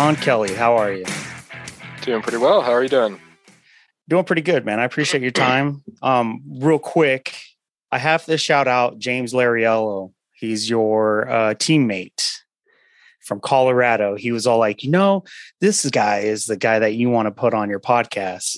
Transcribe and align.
John 0.00 0.16
Kelly, 0.16 0.54
how 0.54 0.78
are 0.78 0.90
you? 0.90 1.04
Doing 2.00 2.22
pretty 2.22 2.38
well. 2.38 2.62
How 2.62 2.72
are 2.72 2.82
you 2.82 2.88
doing? 2.88 3.20
Doing 4.08 4.24
pretty 4.24 4.40
good, 4.40 4.64
man. 4.64 4.80
I 4.80 4.84
appreciate 4.84 5.20
your 5.22 5.30
time. 5.30 5.84
Um, 6.00 6.40
real 6.48 6.78
quick, 6.78 7.36
I 7.92 7.98
have 7.98 8.24
to 8.24 8.38
shout 8.38 8.66
out 8.66 8.98
James 8.98 9.34
Lauriello. 9.34 10.14
He's 10.32 10.70
your 10.70 11.28
uh, 11.28 11.52
teammate 11.52 12.26
from 13.20 13.40
Colorado. 13.40 14.16
He 14.16 14.32
was 14.32 14.46
all 14.46 14.56
like, 14.56 14.82
you 14.82 14.90
know, 14.90 15.24
this 15.60 15.84
guy 15.90 16.20
is 16.20 16.46
the 16.46 16.56
guy 16.56 16.78
that 16.78 16.94
you 16.94 17.10
want 17.10 17.26
to 17.26 17.30
put 17.32 17.52
on 17.52 17.68
your 17.68 17.78
podcast. 17.78 18.56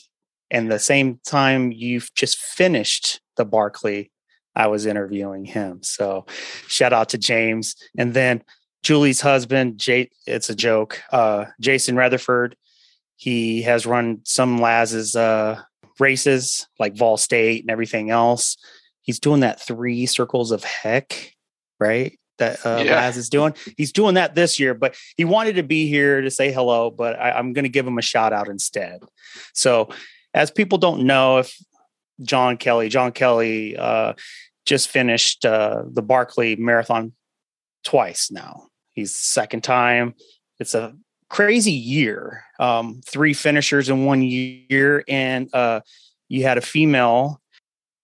And 0.49 0.71
the 0.71 0.79
same 0.79 1.19
time 1.27 1.73
you've 1.73 2.15
just 2.15 2.39
finished 2.39 3.21
the 3.37 3.45
Barkley, 3.45 4.13
I 4.55 4.69
was 4.69 4.87
interviewing 4.87 5.45
him. 5.45 5.83
So 5.83 6.25
shout 6.69 6.93
out 6.93 7.09
to 7.09 7.19
James. 7.19 7.75
And 7.99 8.15
then 8.15 8.45
Julie's 8.83 9.21
husband, 9.21 9.79
Jay, 9.79 10.11
it's 10.27 10.51
a 10.51 10.55
joke, 10.55 11.01
uh, 11.13 11.47
Jason 11.61 11.95
Reatherford. 11.95 12.55
He 13.17 13.63
has 13.63 13.87
run 13.87 14.21
some 14.25 14.59
Laz's 14.59 15.15
uh, 15.15 15.61
races 16.01 16.67
like 16.79 16.97
Vol 16.97 17.17
State 17.17 17.63
and 17.63 17.71
everything 17.71 18.11
else. 18.11 18.57
He's 19.03 19.21
doing 19.21 19.41
that 19.41 19.61
three 19.61 20.07
circles 20.07 20.51
of 20.51 20.65
heck, 20.65 21.35
right? 21.79 22.19
That 22.39 22.65
uh, 22.67 22.83
yeah. 22.85 22.97
Laz 22.97 23.17
is 23.17 23.29
doing. 23.29 23.55
He's 23.77 23.93
doing 23.93 24.15
that 24.15 24.35
this 24.35 24.59
year, 24.59 24.75
but 24.75 24.97
he 25.17 25.25
wanted 25.25 25.57
to 25.57 25.63
be 25.63 25.87
here 25.87 26.21
to 26.21 26.31
say 26.31 26.51
hello. 26.51 26.91
But 26.91 27.19
I, 27.21 27.33
I'm 27.33 27.53
going 27.53 27.65
to 27.65 27.69
give 27.69 27.87
him 27.87 27.99
a 27.99 28.03
shout 28.03 28.33
out 28.33 28.49
instead. 28.49 29.01
So, 29.55 29.91
as 30.35 30.51
people 30.51 30.79
don't 30.79 31.05
know, 31.05 31.39
if 31.39 31.57
John 32.23 32.57
Kelly, 32.57 32.89
John 32.89 33.13
Kelly 33.13 33.77
uh, 33.77 34.15
just 34.67 34.89
finished 34.89 35.45
uh, 35.45 35.85
the 35.89 36.03
Barkley 36.03 36.57
Marathon 36.57 37.13
twice 37.85 38.31
now. 38.31 38.69
He's 38.93 39.15
second 39.15 39.63
time. 39.63 40.15
It's 40.59 40.75
a 40.75 40.95
crazy 41.29 41.73
year. 41.73 42.45
Um, 42.61 43.01
three 43.05 43.35
finishers 43.35 43.89
in 43.89 44.05
one 44.05 44.23
year, 44.23 45.05
and 45.09 45.53
uh, 45.55 45.81
you 46.29 46.45
had 46.45 46.59
a 46.59 46.63
female, 46.63 47.41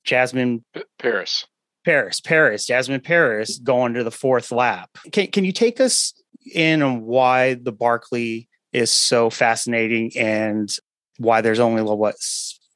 Jasmin 0.04 0.64
Paris. 0.98 1.46
Paris, 1.84 2.20
Paris, 2.20 2.66
Jasmin 2.66 3.00
Paris 3.00 3.58
going 3.58 3.94
to 3.94 4.04
the 4.04 4.10
fourth 4.10 4.52
lap. 4.52 4.90
Can 5.12 5.28
can 5.28 5.44
you 5.44 5.52
take 5.52 5.80
us 5.80 6.12
in 6.54 6.82
on 6.82 7.02
why 7.02 7.54
the 7.54 7.72
Barkley 7.72 8.48
is 8.72 8.90
so 8.90 9.30
fascinating 9.30 10.12
and 10.16 10.70
why 11.18 11.40
there's 11.40 11.60
only 11.60 11.82
what 11.82 12.16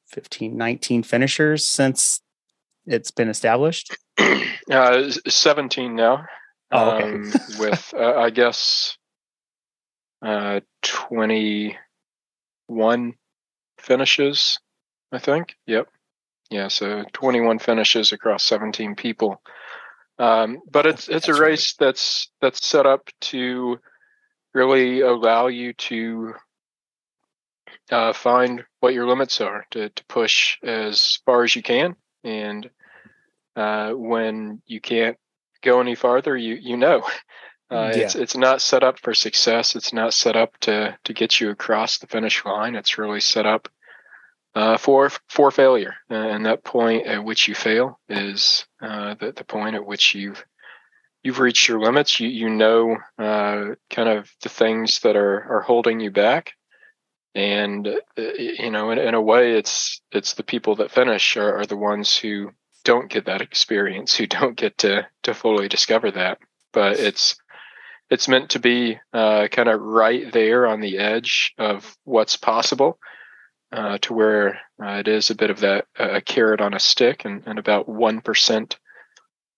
15, 0.07 0.55
19 0.55 1.03
finishers 1.03 1.67
since 1.67 2.21
it's 2.85 3.11
been 3.11 3.29
established? 3.29 3.95
Uh, 4.71 5.11
17 5.27 5.93
now. 5.93 6.23
Oh, 6.73 6.95
okay. 6.95 7.13
um, 7.13 7.31
with 7.59 7.93
uh, 7.95 8.15
I 8.15 8.31
guess 8.31 8.97
uh, 10.23 10.61
21 10.81 13.13
finishes, 13.77 14.59
I 15.11 15.19
think. 15.19 15.55
Yep. 15.67 15.87
Yeah, 16.49 16.69
so 16.69 17.03
21 17.13 17.59
finishes 17.59 18.11
across 18.11 18.43
17 18.45 18.95
people. 18.95 19.41
Um, 20.17 20.61
but 20.69 20.85
it's 20.85 21.09
it's 21.09 21.27
that's 21.27 21.39
a 21.39 21.41
race 21.41 21.75
right. 21.79 21.87
that's 21.87 22.29
that's 22.39 22.65
set 22.65 22.85
up 22.85 23.09
to 23.21 23.79
really 24.53 25.01
allow 25.01 25.47
you 25.47 25.73
to 25.73 26.33
uh, 27.91 28.13
find 28.13 28.63
what 28.79 28.93
your 28.93 29.07
limits 29.07 29.41
are 29.41 29.65
to, 29.71 29.89
to 29.89 30.05
push 30.05 30.57
as 30.63 31.19
far 31.25 31.43
as 31.43 31.55
you 31.55 31.63
can 31.63 31.95
and 32.23 32.69
uh, 33.55 33.91
when 33.91 34.61
you 34.65 34.79
can't 34.79 35.17
go 35.63 35.79
any 35.79 35.95
farther, 35.95 36.35
you 36.37 36.55
you 36.55 36.77
know. 36.77 37.03
Uh, 37.71 37.91
yeah. 37.95 38.03
It's 38.03 38.15
it's 38.15 38.37
not 38.37 38.61
set 38.61 38.83
up 38.83 38.99
for 38.99 39.15
success. 39.15 39.75
It's 39.75 39.93
not 39.93 40.13
set 40.13 40.35
up 40.35 40.55
to 40.59 40.95
to 41.05 41.13
get 41.13 41.39
you 41.39 41.49
across 41.49 41.97
the 41.97 42.07
finish 42.07 42.45
line. 42.45 42.75
It's 42.75 42.99
really 42.99 43.21
set 43.21 43.47
up 43.47 43.67
uh, 44.53 44.77
for 44.77 45.09
for 45.29 45.49
failure. 45.49 45.95
And 46.09 46.45
that 46.45 46.63
point 46.63 47.07
at 47.07 47.23
which 47.23 47.47
you 47.47 47.55
fail 47.55 47.99
is 48.07 48.67
uh, 48.81 49.15
the 49.15 49.31
the 49.31 49.43
point 49.43 49.75
at 49.75 49.85
which 49.85 50.13
you've 50.13 50.45
you've 51.23 51.39
reached 51.39 51.67
your 51.67 51.79
limits. 51.79 52.19
You 52.19 52.27
you 52.27 52.49
know 52.49 52.97
uh, 53.17 53.75
kind 53.89 54.09
of 54.09 54.31
the 54.43 54.49
things 54.49 54.99
that 54.99 55.15
are 55.15 55.57
are 55.57 55.61
holding 55.61 55.99
you 55.99 56.11
back. 56.11 56.53
And 57.35 57.87
uh, 57.87 58.21
you 58.37 58.69
know, 58.69 58.91
in, 58.91 58.99
in 58.99 59.15
a 59.15 59.21
way, 59.21 59.53
it's 59.53 60.01
it's 60.11 60.35
the 60.35 60.43
people 60.43 60.75
that 60.75 60.91
finish 60.91 61.35
are, 61.37 61.61
are 61.61 61.65
the 61.65 61.77
ones 61.77 62.15
who 62.15 62.51
don't 62.83 63.09
get 63.09 63.25
that 63.25 63.41
experience, 63.41 64.15
who 64.15 64.27
don't 64.27 64.55
get 64.55 64.77
to 64.79 65.07
to 65.23 65.33
fully 65.33 65.67
discover 65.67 66.11
that. 66.11 66.39
But 66.71 66.99
it's 66.99 67.35
it's 68.09 68.27
meant 68.27 68.51
to 68.51 68.59
be 68.59 68.99
uh, 69.13 69.47
kind 69.49 69.69
of 69.69 69.81
right 69.81 70.31
there 70.31 70.67
on 70.67 70.81
the 70.81 70.97
edge 70.97 71.53
of 71.57 71.97
what's 72.03 72.35
possible, 72.35 72.99
uh, 73.71 73.97
to 73.99 74.13
where 74.13 74.59
uh, 74.83 74.99
it 74.99 75.07
is 75.07 75.29
a 75.29 75.35
bit 75.35 75.49
of 75.49 75.61
that 75.61 75.85
a 75.97 76.21
carrot 76.21 76.61
on 76.61 76.73
a 76.73 76.79
stick, 76.79 77.25
and, 77.25 77.43
and 77.45 77.59
about 77.59 77.87
one 77.87 78.21
percent 78.21 78.77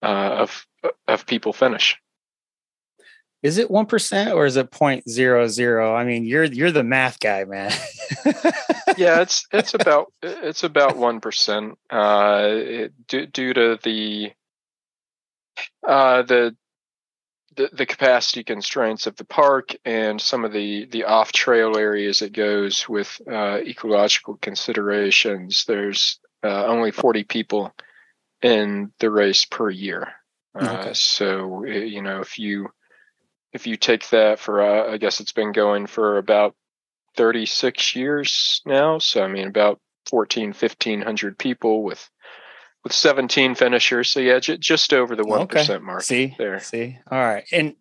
uh, 0.04 0.46
of 0.46 0.66
of 1.08 1.26
people 1.26 1.54
finish. 1.54 1.98
Is 3.44 3.58
it 3.58 3.70
one 3.70 3.86
percent 3.86 4.32
or 4.32 4.46
is 4.46 4.56
it 4.56 4.72
point 4.72 5.08
zero 5.10 5.48
zero? 5.48 5.96
I 5.96 6.04
mean, 6.04 6.26
you're 6.26 6.46
you're 6.46 6.72
the 6.72 6.84
math 6.84 7.20
guy, 7.20 7.44
man. 7.44 7.72
yeah, 8.98 9.22
it's 9.22 9.46
it's 9.52 9.74
about 9.74 10.12
it's 10.22 10.64
about 10.64 10.98
one 10.98 11.20
percent. 11.20 11.78
Uh, 11.90 12.88
due, 13.08 13.28
due 13.28 13.54
to 13.54 13.80
the 13.84 14.32
uh, 15.88 16.24
the 16.24 16.56
the, 17.56 17.70
the 17.72 17.86
capacity 17.86 18.44
constraints 18.44 19.08
of 19.08 19.16
the 19.16 19.26
park 19.26 19.76
and 19.86 20.20
some 20.20 20.46
of 20.46 20.52
the, 20.52 20.86
the 20.86 21.06
off 21.06 21.32
trail 21.32 21.78
areas 21.78 22.22
it 22.22 22.34
goes 22.34 22.88
with 22.88 23.22
uh, 23.32 23.60
ecological 23.60 24.38
considerations, 24.42 25.66
there's 25.66 26.20
uh, 26.44 26.66
only 26.66 26.92
40 26.92 27.24
people 27.24 27.72
in 28.42 28.92
the 29.00 29.10
race 29.10 29.46
per 29.46 29.70
year. 29.70 30.10
Uh, 30.54 30.78
okay. 30.80 30.94
So, 30.94 31.66
you 31.66 32.02
know, 32.02 32.22
if 32.22 32.38
you 32.40 32.70
if 33.56 33.66
you 33.66 33.78
take 33.78 34.08
that 34.10 34.38
for 34.38 34.62
uh, 34.62 34.92
i 34.94 34.98
guess 34.98 35.20
it's 35.20 35.32
been 35.32 35.52
going 35.52 35.88
for 35.88 36.18
about 36.18 36.54
36 37.16 37.96
years 37.96 38.62
now. 38.66 39.00
So 39.00 39.24
i 39.24 39.28
mean 39.28 39.48
about 39.48 39.80
14 40.10 40.50
1500 40.50 41.38
people 41.38 41.84
with 41.84 42.10
with 42.84 42.94
17 42.94 43.56
finishers. 43.56 44.12
So 44.12 44.20
yeah 44.20 44.40
j- 44.40 44.58
just 44.58 44.94
over 44.94 45.16
the 45.16 45.24
1% 45.24 45.44
okay. 45.44 45.78
mark 45.80 46.02
see 46.02 46.36
there. 46.38 46.60
see. 46.60 47.00
All 47.10 47.18
right. 47.18 47.46
And 47.52 47.76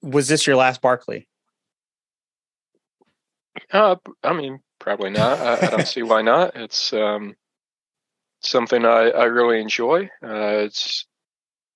was 0.00 0.28
this 0.28 0.46
your 0.46 0.56
last 0.56 0.80
barkley 0.80 1.28
uh, 3.70 3.96
i 4.22 4.32
mean 4.32 4.60
probably 4.78 5.10
not. 5.10 5.38
I, 5.38 5.66
I, 5.66 5.70
don't 5.70 5.86
see 5.86 6.02
why 6.02 6.22
not. 6.22 6.56
It's 6.56 6.92
um, 6.92 7.36
something 8.40 8.84
I, 8.84 9.10
I 9.10 9.24
really 9.24 9.60
enjoy. 9.60 10.10
Uh, 10.22 10.66
it's 10.66 11.06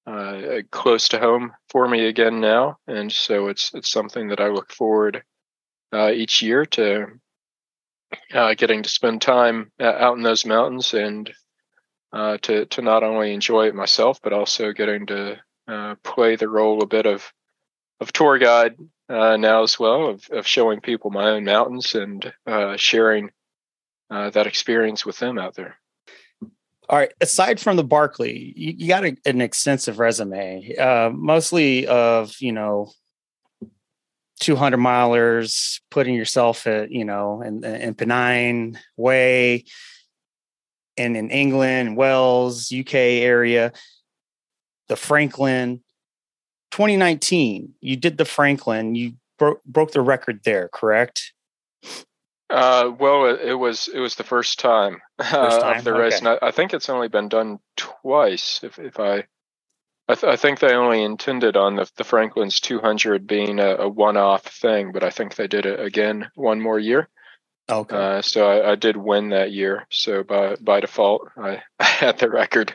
uh, 0.07 0.63
close 0.71 1.09
to 1.09 1.19
home 1.19 1.53
for 1.69 1.89
me 1.89 2.07
again 2.07 2.41
now, 2.41 2.79
and 2.87 3.11
so 3.11 3.49
it's 3.49 3.73
it's 3.75 3.91
something 3.91 4.29
that 4.29 4.41
I 4.41 4.49
look 4.49 4.73
forward 4.73 5.25
uh, 5.93 6.11
each 6.11 6.43
year 6.43 6.65
to 6.67 7.07
uh, 8.33 8.55
getting 8.55 8.83
to 8.85 8.89
spend 8.89 9.21
time 9.21 9.73
uh, 9.81 9.85
out 9.85 10.17
in 10.17 10.23
those 10.23 10.47
mountains 10.47 10.95
and 10.95 11.33
uh, 12.13 12.39
to 12.43 12.67
to 12.67 12.83
not 12.83 13.03
only 13.03 13.35
enjoy 13.35 13.67
it 13.67 13.75
myself, 13.75 14.21
but 14.23 14.33
also 14.33 14.73
getting 14.73 15.07
to 15.07 15.41
uh, 15.67 15.97
play 16.05 16.37
the 16.37 16.49
role 16.49 16.83
a 16.83 16.87
bit 16.87 17.07
of 17.07 17.33
of 18.01 18.13
tour 18.13 18.39
guide 18.39 18.77
now 19.09 19.63
as 19.63 19.79
well, 19.79 20.09
of 20.09 20.29
of 20.31 20.47
showing 20.47 20.81
people 20.81 21.11
my 21.11 21.31
own 21.31 21.45
mountains 21.45 21.97
and 21.97 22.33
sharing 22.77 23.31
that 24.09 24.47
experience 24.47 25.05
with 25.05 25.19
them 25.19 25.37
out 25.37 25.55
there. 25.57 25.77
All 26.89 26.99
right. 26.99 27.13
Aside 27.21 27.59
from 27.59 27.77
the 27.77 27.85
Barkley, 27.85 28.53
you, 28.57 28.75
you 28.79 28.89
got 28.89 29.05
a, 29.05 29.17
an 29.25 29.41
extensive 29.41 29.99
resume, 29.99 30.77
uh, 30.77 31.11
mostly 31.13 31.87
of 31.87 32.37
you 32.41 32.53
know, 32.53 32.93
two 34.39 34.57
hundred 34.57 34.79
milers, 34.79 35.81
putting 35.91 36.15
yourself 36.15 36.67
at 36.67 36.91
you 36.91 37.05
know, 37.05 37.43
in, 37.43 37.65
in 37.65 37.95
Pennine 37.95 38.79
Way, 38.97 39.65
and 40.97 41.17
in 41.17 41.31
England, 41.31 41.97
Wales, 41.97 42.73
UK 42.73 42.95
area, 42.95 43.73
the 44.89 44.97
Franklin. 44.97 45.83
2019, 46.73 47.75
you 47.81 47.97
did 47.97 48.19
the 48.19 48.25
Franklin. 48.25 48.95
You 48.95 49.15
broke 49.39 49.65
broke 49.65 49.93
the 49.93 50.03
record 50.03 50.41
there, 50.45 50.69
correct? 50.73 51.33
Uh, 52.49 52.93
well, 52.99 53.27
it, 53.27 53.41
it, 53.41 53.55
was 53.55 53.89
it 53.93 53.99
was 53.99 54.15
the 54.15 54.25
first 54.25 54.61
time, 54.61 55.01
first 55.19 55.61
time? 55.61 55.79
of 55.79 55.85
the 55.85 55.93
race, 55.93 56.19
and 56.19 56.29
I, 56.29 56.39
I, 56.43 56.51
think 56.53 56.73
it's 56.73 56.89
only 56.89 57.09
been 57.09 57.29
done 57.29 57.59
twice. 57.77 58.61
If 58.63 58.79
if 58.79 59.01
I, 59.01 59.25
I, 60.09 60.15
th- 60.15 60.33
I 60.33 60.37
think 60.37 60.61
they 60.61 60.75
only 60.75 61.03
intended 61.03 61.57
on 61.57 61.75
the 61.75 61.91
the 61.97 62.05
Franklin's 62.05 62.61
200 62.61 63.27
being 63.27 63.59
a, 63.59 63.77
a 63.77 63.89
one-off 63.89 64.45
thing, 64.45 64.93
but 64.93 65.03
I 65.03 65.11
think 65.11 65.35
they 65.35 65.49
did 65.49 65.67
it 65.67 65.81
again 65.81 66.31
one 66.37 66.61
more 66.61 66.79
year. 66.79 67.09
Okay. 67.69 67.97
Uh, 67.97 68.23
so 68.23 68.49
I, 68.49 68.73
I, 68.73 68.75
did 68.77 68.97
win 68.97 69.31
that 69.31 69.51
year. 69.51 69.87
So 69.91 70.23
by 70.23 70.55
by 70.61 70.81
default, 70.81 71.29
I, 71.37 71.63
I 71.81 71.85
had 71.85 72.19
the 72.19 72.31
record. 72.31 72.75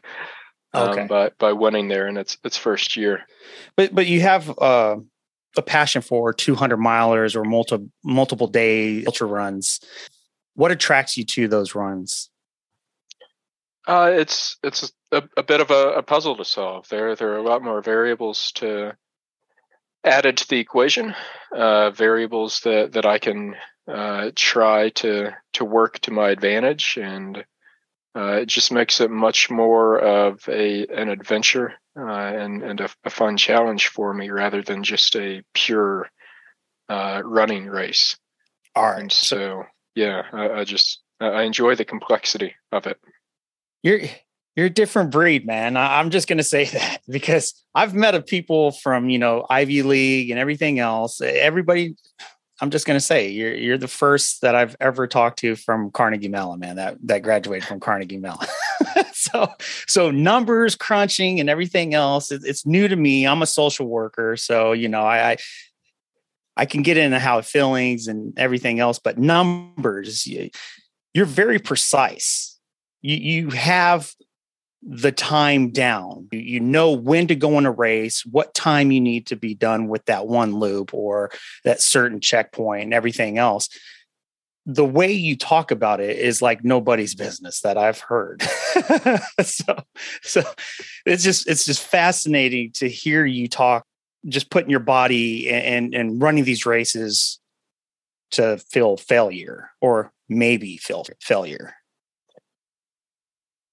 Um, 0.73 0.89
okay. 0.89 1.07
by 1.07 1.31
by 1.37 1.53
winning 1.53 1.87
there 1.87 2.07
in 2.07 2.17
its 2.17 2.37
its 2.43 2.57
first 2.57 2.97
year. 2.97 3.21
But 3.77 3.95
but 3.95 4.07
you 4.07 4.21
have 4.21 4.57
uh, 4.59 4.97
a 5.57 5.61
passion 5.61 6.01
for 6.01 6.33
200 6.33 6.77
milers 6.77 7.35
or 7.35 7.43
multiple 7.43 7.89
multiple 8.03 8.47
day 8.47 9.03
ultra 9.05 9.27
runs. 9.27 9.79
What 10.55 10.71
attracts 10.71 11.17
you 11.17 11.25
to 11.25 11.47
those 11.47 11.75
runs? 11.75 12.29
Uh, 13.87 14.11
it's 14.13 14.57
it's 14.63 14.91
a, 15.11 15.23
a 15.37 15.43
bit 15.43 15.59
of 15.59 15.71
a, 15.71 15.93
a, 15.93 16.03
puzzle 16.03 16.35
to 16.37 16.45
solve. 16.45 16.87
There 16.89 17.15
there 17.15 17.33
are 17.33 17.37
a 17.37 17.43
lot 17.43 17.63
more 17.63 17.81
variables 17.81 18.51
to 18.55 18.95
added 20.03 20.37
to 20.37 20.47
the 20.47 20.59
equation. 20.59 21.15
Uh, 21.51 21.89
variables 21.91 22.61
that 22.61 22.93
that 22.93 23.05
I 23.05 23.17
can 23.17 23.55
uh, 23.87 24.31
try 24.35 24.89
to 24.89 25.31
to 25.53 25.65
work 25.65 25.99
to 25.99 26.11
my 26.11 26.29
advantage, 26.29 26.97
and 27.01 27.43
uh, 28.15 28.39
it 28.41 28.45
just 28.45 28.71
makes 28.71 29.01
it 29.01 29.09
much 29.09 29.49
more 29.49 29.99
of 29.99 30.47
a 30.47 30.85
an 30.87 31.09
adventure 31.09 31.73
uh, 31.97 32.03
and 32.03 32.63
and 32.63 32.81
a, 32.81 32.89
a, 33.03 33.09
fun 33.09 33.37
challenge 33.37 33.87
for 33.87 34.13
me 34.13 34.29
rather 34.29 34.61
than 34.61 34.83
just 34.83 35.15
a 35.15 35.43
pure 35.53 36.09
uh, 36.89 37.21
running 37.23 37.65
race. 37.65 38.17
All 38.75 38.91
right. 38.91 39.01
And 39.01 39.11
so 39.11 39.63
yeah, 39.95 40.23
I, 40.31 40.49
I 40.49 40.63
just 40.63 41.01
I 41.19 41.43
enjoy 41.43 41.75
the 41.75 41.85
complexity 41.85 42.55
of 42.71 42.87
it. 42.87 42.97
You're 43.83 44.01
you're 44.55 44.67
a 44.67 44.69
different 44.69 45.11
breed, 45.11 45.45
man. 45.45 45.77
I'm 45.77 46.09
just 46.09 46.27
going 46.27 46.37
to 46.37 46.43
say 46.43 46.65
that 46.73 47.01
because 47.09 47.53
I've 47.73 47.93
met 47.93 48.15
a 48.15 48.21
people 48.21 48.71
from, 48.71 49.09
you 49.09 49.19
know, 49.19 49.45
Ivy 49.49 49.83
League 49.83 50.29
and 50.29 50.39
everything 50.39 50.79
else. 50.79 51.21
Everybody, 51.21 51.95
I'm 52.59 52.69
just 52.69 52.85
going 52.85 52.97
to 52.97 53.05
say 53.05 53.29
you're 53.29 53.53
you're 53.53 53.77
the 53.77 53.87
first 53.87 54.41
that 54.41 54.55
I've 54.55 54.75
ever 54.79 55.07
talked 55.07 55.39
to 55.39 55.55
from 55.55 55.91
Carnegie 55.91 56.27
Mellon, 56.27 56.59
man. 56.59 56.75
That 56.75 56.97
that 57.03 57.23
graduated 57.23 57.67
from 57.67 57.79
Carnegie 57.79 58.17
Mellon. 58.17 58.47
so 59.31 59.47
so 59.87 60.11
numbers 60.11 60.75
crunching 60.75 61.39
and 61.39 61.49
everything 61.49 61.93
else, 61.93 62.31
it, 62.31 62.41
it's 62.43 62.65
new 62.65 62.87
to 62.87 62.95
me. 62.95 63.27
I'm 63.27 63.41
a 63.41 63.47
social 63.47 63.87
worker, 63.87 64.35
so 64.35 64.71
you 64.71 64.89
know, 64.89 65.03
I, 65.03 65.31
I 65.31 65.37
I 66.57 66.65
can 66.65 66.81
get 66.81 66.97
into 66.97 67.19
how 67.19 67.39
it 67.39 67.45
feelings 67.45 68.07
and 68.07 68.37
everything 68.37 68.79
else, 68.79 68.99
but 68.99 69.17
numbers, 69.17 70.27
you're 71.13 71.25
very 71.25 71.59
precise. 71.59 72.59
You 73.01 73.15
you 73.15 73.49
have 73.51 74.13
the 74.83 75.11
time 75.11 75.69
down. 75.69 76.27
You 76.31 76.59
know 76.59 76.91
when 76.91 77.27
to 77.27 77.35
go 77.35 77.57
in 77.57 77.65
a 77.65 77.71
race, 77.71 78.25
what 78.25 78.53
time 78.53 78.91
you 78.91 78.99
need 78.99 79.27
to 79.27 79.35
be 79.35 79.53
done 79.53 79.87
with 79.87 80.05
that 80.05 80.27
one 80.27 80.55
loop 80.55 80.93
or 80.93 81.31
that 81.63 81.81
certain 81.81 82.19
checkpoint 82.19 82.83
and 82.83 82.93
everything 82.93 83.37
else. 83.37 83.69
The 84.73 84.85
way 84.85 85.11
you 85.11 85.35
talk 85.35 85.71
about 85.71 85.99
it 85.99 86.17
is 86.17 86.41
like 86.41 86.63
nobody's 86.63 87.15
business 87.15 87.61
that 87.61 87.77
I've 87.77 87.99
heard. 87.99 88.41
so, 89.43 89.83
so 90.21 90.43
it's 91.05 91.23
just 91.23 91.47
it's 91.49 91.65
just 91.65 91.83
fascinating 91.83 92.71
to 92.75 92.87
hear 92.87 93.25
you 93.25 93.47
talk, 93.47 93.85
just 94.27 94.49
putting 94.49 94.69
your 94.69 94.79
body 94.79 95.49
and 95.49 95.93
and 95.93 96.21
running 96.21 96.43
these 96.43 96.65
races 96.65 97.39
to 98.31 98.57
feel 98.57 98.97
failure 98.97 99.71
or 99.81 100.11
maybe 100.29 100.77
feel 100.77 101.05
failure. 101.19 101.75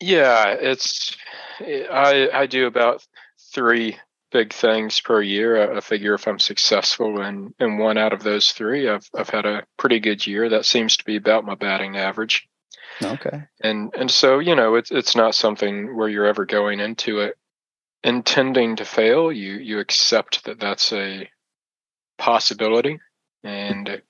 Yeah, 0.00 0.48
it's 0.48 1.16
I 1.60 2.28
I 2.32 2.46
do 2.46 2.66
about 2.66 3.06
three 3.52 3.96
big 4.30 4.52
things 4.52 5.00
per 5.00 5.22
year. 5.22 5.76
I 5.76 5.80
figure 5.80 6.14
if 6.14 6.26
I'm 6.26 6.38
successful 6.38 7.20
in 7.22 7.54
in 7.58 7.78
one 7.78 7.98
out 7.98 8.12
of 8.12 8.22
those 8.22 8.52
three, 8.52 8.88
I've 8.88 9.08
I've 9.14 9.30
had 9.30 9.46
a 9.46 9.64
pretty 9.76 10.00
good 10.00 10.26
year. 10.26 10.48
That 10.48 10.66
seems 10.66 10.96
to 10.98 11.04
be 11.04 11.16
about 11.16 11.44
my 11.44 11.54
batting 11.54 11.96
average. 11.96 12.48
Okay. 13.02 13.44
And 13.62 13.94
and 13.96 14.10
so 14.10 14.38
you 14.38 14.54
know 14.54 14.74
it's 14.74 14.90
it's 14.90 15.16
not 15.16 15.34
something 15.34 15.96
where 15.96 16.08
you're 16.08 16.26
ever 16.26 16.44
going 16.44 16.80
into 16.80 17.20
it 17.20 17.36
intending 18.02 18.76
to 18.76 18.84
fail. 18.84 19.32
You 19.32 19.54
you 19.54 19.78
accept 19.78 20.44
that 20.44 20.60
that's 20.60 20.92
a 20.92 21.28
possibility, 22.16 23.00
and 23.42 24.02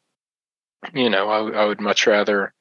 you 0.94 1.11
know 1.11 1.29
I 1.29 1.62
I 1.62 1.64
would 1.67 1.81
much 1.81 2.06
rather 2.06 2.55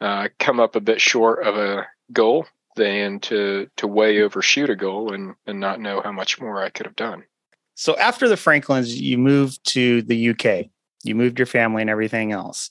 uh, 0.00 0.28
come 0.38 0.60
up 0.60 0.76
a 0.76 0.80
bit 0.80 1.00
short 1.00 1.46
of 1.46 1.56
a 1.56 1.86
goal 2.12 2.46
than 2.76 3.18
to 3.20 3.68
to 3.76 3.86
way 3.86 4.22
overshoot 4.22 4.70
a 4.70 4.76
goal 4.76 5.12
and 5.12 5.34
and 5.46 5.58
not 5.58 5.80
know 5.80 6.00
how 6.00 6.12
much 6.12 6.40
more 6.40 6.62
I 6.62 6.70
could 6.70 6.86
have 6.86 6.96
done. 6.96 7.24
So 7.74 7.96
after 7.98 8.28
the 8.28 8.36
Franklins, 8.36 8.98
you 8.98 9.18
moved 9.18 9.64
to 9.72 10.02
the 10.02 10.30
UK. 10.30 10.70
You 11.04 11.14
moved 11.14 11.38
your 11.38 11.46
family 11.46 11.82
and 11.82 11.90
everything 11.90 12.32
else. 12.32 12.70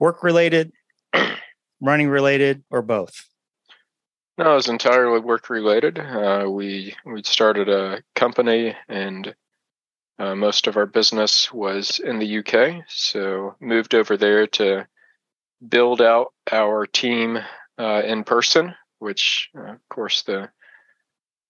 Work 0.00 0.24
related, 0.24 0.72
running 1.80 2.08
related, 2.08 2.64
or 2.70 2.82
both? 2.82 3.28
No, 4.38 4.52
it 4.52 4.56
was 4.56 4.68
entirely 4.68 5.20
work 5.20 5.50
related. 5.50 5.98
Uh, 5.98 6.46
we 6.48 6.94
we 7.04 7.22
started 7.22 7.68
a 7.68 8.02
company, 8.16 8.74
and 8.88 9.34
uh, 10.18 10.34
most 10.34 10.66
of 10.66 10.76
our 10.76 10.86
business 10.86 11.52
was 11.52 12.00
in 12.00 12.18
the 12.18 12.38
UK. 12.38 12.84
So 12.88 13.54
moved 13.60 13.94
over 13.94 14.16
there 14.16 14.46
to 14.48 14.86
build 15.68 16.02
out 16.02 16.32
our 16.50 16.86
team 16.86 17.38
uh, 17.78 18.02
in 18.04 18.24
person 18.24 18.74
which 19.02 19.50
uh, 19.56 19.72
of 19.72 19.88
course 19.88 20.22
the 20.22 20.48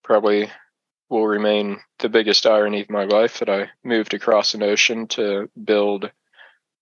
probably 0.02 0.50
will 1.08 1.26
remain 1.26 1.78
the 1.98 2.08
biggest 2.08 2.46
irony 2.46 2.80
of 2.80 2.90
my 2.90 3.04
life 3.04 3.38
that 3.38 3.50
I 3.50 3.70
moved 3.84 4.14
across 4.14 4.54
an 4.54 4.62
ocean 4.62 5.06
to 5.08 5.50
build 5.62 6.10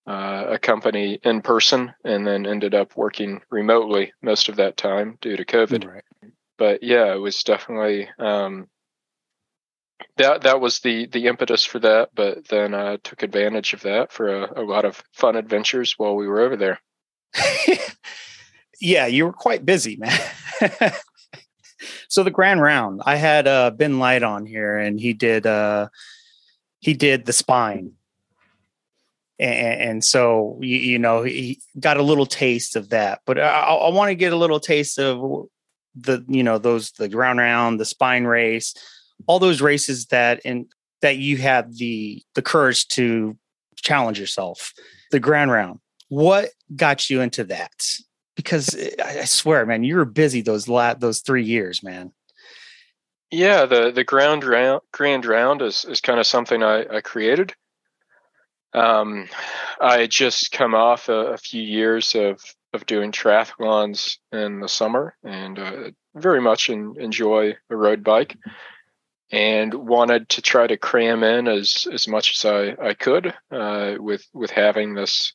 uh, 0.07 0.45
a 0.49 0.57
company 0.57 1.19
in 1.21 1.41
person 1.41 1.93
and 2.03 2.25
then 2.25 2.47
ended 2.47 2.73
up 2.73 2.95
working 2.95 3.41
remotely 3.51 4.13
most 4.21 4.49
of 4.49 4.55
that 4.55 4.77
time 4.77 5.17
due 5.21 5.35
to 5.35 5.45
COVID. 5.45 5.85
Right. 5.85 6.03
But 6.57 6.81
yeah, 6.81 7.13
it 7.13 7.17
was 7.17 7.43
definitely 7.43 8.09
um, 8.17 8.67
that 10.17 10.43
that 10.43 10.61
was 10.61 10.79
the 10.79 11.07
the 11.07 11.27
impetus 11.27 11.65
for 11.65 11.79
that. 11.79 12.09
But 12.15 12.47
then 12.47 12.73
I 12.73 12.97
took 12.97 13.23
advantage 13.23 13.73
of 13.73 13.81
that 13.81 14.11
for 14.11 14.43
a, 14.43 14.61
a 14.61 14.63
lot 14.63 14.85
of 14.85 15.03
fun 15.11 15.35
adventures 15.35 15.95
while 15.97 16.15
we 16.15 16.27
were 16.27 16.41
over 16.41 16.55
there. 16.55 16.79
yeah, 18.81 19.05
you 19.05 19.25
were 19.25 19.33
quite 19.33 19.65
busy, 19.65 19.95
man. 19.95 20.19
so 22.09 22.23
the 22.23 22.31
grand 22.31 22.61
round, 22.61 23.01
I 23.05 23.15
had 23.15 23.47
uh, 23.47 23.71
Ben 23.71 23.99
Light 23.99 24.23
on 24.23 24.45
here, 24.45 24.77
and 24.77 24.99
he 24.99 25.13
did 25.13 25.45
uh, 25.45 25.87
he 26.79 26.93
did 26.93 27.25
the 27.25 27.33
spine, 27.33 27.93
and, 29.39 29.81
and 29.81 30.03
so 30.03 30.57
you, 30.61 30.77
you, 30.77 30.99
know 30.99 31.21
he 31.21 31.61
got 31.79 31.97
a 31.97 32.03
little 32.03 32.25
taste 32.25 32.75
of 32.75 32.89
that. 32.89 33.21
But 33.25 33.39
I, 33.39 33.61
I 33.61 33.89
want 33.89 34.09
to 34.09 34.15
get 34.15 34.33
a 34.33 34.37
little 34.37 34.59
taste 34.59 34.97
of 34.97 35.47
the 35.95 36.25
you 36.27 36.43
know 36.43 36.57
those 36.57 36.91
the 36.91 37.07
ground 37.07 37.39
round, 37.39 37.79
the 37.79 37.85
spine 37.85 38.25
race, 38.25 38.73
all 39.27 39.39
those 39.39 39.61
races 39.61 40.07
that 40.07 40.39
in 40.43 40.67
that 41.01 41.17
you 41.17 41.37
had 41.37 41.77
the 41.77 42.23
the 42.33 42.41
courage 42.41 42.87
to 42.89 43.37
challenge 43.75 44.19
yourself. 44.19 44.73
The 45.11 45.19
ground 45.19 45.51
round. 45.51 45.79
What 46.09 46.49
got 46.75 47.09
you 47.09 47.21
into 47.21 47.43
that? 47.45 47.85
Because 48.43 48.75
eh, 48.75 48.91
I 49.03 49.25
swear, 49.25 49.65
man, 49.65 49.83
you 49.83 49.95
were 49.95 50.05
busy 50.05 50.41
those 50.41 50.67
la- 50.67 50.93
those 50.93 51.19
three 51.19 51.43
years, 51.43 51.83
man. 51.83 52.11
Yeah, 53.29 53.65
the 53.65 53.91
the 53.91 54.03
ground 54.03 54.43
round 54.43 54.81
grand 54.91 55.25
round 55.25 55.61
is 55.61 55.85
is 55.85 56.01
kind 56.01 56.19
of 56.19 56.27
something 56.27 56.63
I, 56.63 56.97
I 56.97 57.01
created. 57.01 57.53
Um, 58.73 59.27
I 59.81 59.99
had 60.01 60.11
just 60.11 60.51
come 60.51 60.73
off 60.73 61.09
a, 61.09 61.33
a, 61.33 61.37
few 61.37 61.61
years 61.61 62.15
of 62.15 62.41
of 62.73 62.85
doing 62.85 63.11
triathlons 63.11 64.17
in 64.31 64.61
the 64.61 64.69
summer, 64.69 65.15
and 65.25 65.59
uh, 65.59 65.91
very 66.15 66.39
much 66.39 66.69
in, 66.69 66.95
enjoy 66.97 67.57
a 67.69 67.75
road 67.75 68.03
bike, 68.03 68.37
and 69.29 69.73
wanted 69.73 70.29
to 70.29 70.41
try 70.41 70.67
to 70.67 70.77
cram 70.77 71.23
in 71.23 71.47
as 71.47 71.87
as 71.91 72.07
much 72.07 72.33
as 72.33 72.45
I 72.45 72.89
I 72.89 72.93
could 72.93 73.33
uh, 73.51 73.95
with 73.97 74.25
with 74.33 74.51
having 74.51 74.93
this 74.93 75.33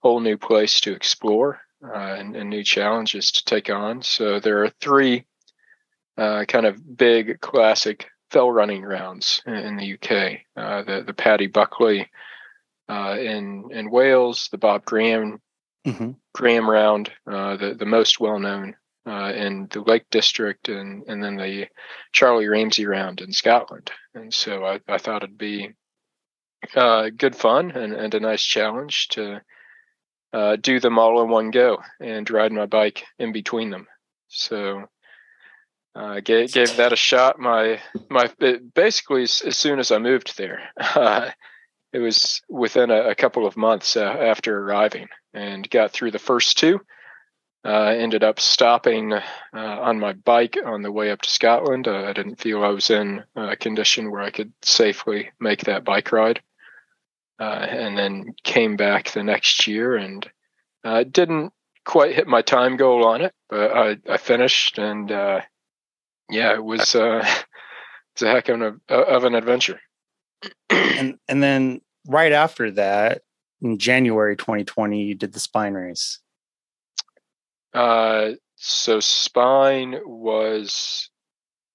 whole 0.00 0.20
new 0.20 0.36
place 0.36 0.80
to 0.80 0.92
explore 0.92 1.60
and, 1.82 2.36
and, 2.36 2.48
new 2.48 2.62
challenges 2.62 3.32
to 3.32 3.44
take 3.44 3.70
on. 3.70 4.02
So 4.02 4.38
there 4.38 4.64
are 4.64 4.70
three 4.80 5.26
uh, 6.16 6.44
kind 6.46 6.66
of 6.66 6.96
big 6.96 7.40
classic 7.40 8.08
fell 8.30 8.50
running 8.50 8.82
rounds 8.82 9.42
in, 9.46 9.54
in 9.54 9.76
the 9.76 9.94
UK. 9.94 10.40
Uh, 10.56 10.82
the 10.82 11.02
the 11.06 11.14
Paddy 11.14 11.46
Buckley 11.46 12.10
uh, 12.88 13.16
in 13.18 13.68
in 13.70 13.90
Wales, 13.90 14.48
the 14.50 14.58
Bob 14.58 14.84
Graham 14.84 15.40
mm-hmm. 15.86 16.10
Graham 16.34 16.68
round, 16.68 17.10
uh, 17.30 17.56
the 17.56 17.74
the 17.74 17.86
most 17.86 18.20
well 18.20 18.38
known 18.38 18.76
uh, 19.06 19.32
in 19.34 19.68
the 19.70 19.80
Lake 19.80 20.06
District, 20.10 20.68
and 20.68 21.04
and 21.08 21.22
then 21.22 21.36
the 21.36 21.68
Charlie 22.12 22.48
Ramsay 22.48 22.86
round 22.86 23.20
in 23.20 23.32
Scotland. 23.32 23.90
And 24.14 24.32
so 24.32 24.64
I, 24.64 24.80
I 24.88 24.98
thought 24.98 25.22
it'd 25.22 25.38
be 25.38 25.70
good 26.74 27.34
fun 27.34 27.72
and, 27.72 27.92
and 27.92 28.14
a 28.14 28.20
nice 28.20 28.42
challenge 28.42 29.08
to 29.08 29.40
uh, 30.32 30.56
do 30.56 30.80
them 30.80 30.98
all 30.98 31.22
in 31.22 31.28
one 31.28 31.50
go 31.50 31.82
and 32.00 32.28
ride 32.30 32.52
my 32.52 32.66
bike 32.66 33.04
in 33.18 33.32
between 33.32 33.70
them. 33.70 33.86
So 34.28 34.86
uh, 35.94 36.20
gave, 36.20 36.52
gave 36.52 36.76
that 36.76 36.92
a 36.92 36.96
shot. 36.96 37.38
My 37.38 37.80
my 38.08 38.30
basically 38.74 39.24
as, 39.24 39.42
as, 39.42 39.58
soon 39.58 39.78
as 39.78 39.90
I 39.90 39.98
moved 39.98 40.38
there, 40.38 40.60
uh, 40.78 41.30
it 41.92 41.98
was 41.98 42.40
within 42.48 42.90
a, 42.90 43.10
a 43.10 43.14
couple 43.14 43.46
of 43.46 43.56
months 43.56 43.96
uh, 43.96 44.00
after 44.02 44.58
arriving 44.58 45.08
and 45.34 45.68
got 45.68 45.92
through 45.92 46.12
the 46.12 46.18
first 46.18 46.58
two. 46.58 46.80
uh, 47.64 47.94
ended 47.96 48.24
up 48.24 48.40
stopping 48.40 49.12
uh, 49.12 49.20
on 49.54 50.00
my 50.00 50.12
bike 50.12 50.56
on 50.64 50.82
the 50.82 50.90
way 50.90 51.10
up 51.10 51.22
to 51.22 51.30
Scotland. 51.30 51.86
Uh, 51.86 52.04
I 52.04 52.12
didn't 52.12 52.40
feel 52.40 52.64
I 52.64 52.70
was 52.70 52.90
in 52.90 53.22
a 53.36 53.56
condition 53.56 54.10
where 54.10 54.22
I 54.22 54.30
could 54.30 54.52
safely 54.62 55.30
make 55.38 55.64
that 55.64 55.84
bike 55.84 56.10
ride. 56.10 56.40
Uh, 57.40 57.66
and 57.68 57.98
then 57.98 58.34
came 58.44 58.76
back 58.76 59.10
the 59.10 59.22
next 59.22 59.66
year 59.66 59.96
and 59.96 60.30
uh, 60.84 61.02
didn't 61.02 61.52
quite 61.84 62.14
hit 62.14 62.26
my 62.26 62.42
time 62.42 62.76
goal 62.76 63.04
on 63.04 63.20
it, 63.22 63.32
but 63.48 63.72
I, 63.72 63.96
I 64.08 64.16
finished 64.16 64.78
and 64.78 65.10
uh, 65.10 65.40
yeah, 66.30 66.54
it 66.54 66.62
was 66.62 66.94
uh, 66.94 67.24
it's 68.14 68.22
a 68.22 68.28
heck 68.28 68.48
of 68.48 68.60
an, 68.60 68.80
of 68.88 69.24
an 69.24 69.34
adventure. 69.34 69.80
and 70.70 71.18
and 71.28 71.42
then 71.42 71.80
right 72.06 72.32
after 72.32 72.70
that, 72.72 73.22
in 73.60 73.78
January 73.78 74.36
2020, 74.36 75.02
you 75.02 75.14
did 75.14 75.32
the 75.32 75.40
spine 75.40 75.74
race. 75.74 76.18
Uh, 77.72 78.32
so 78.56 79.00
spine 79.00 79.98
was, 80.04 81.10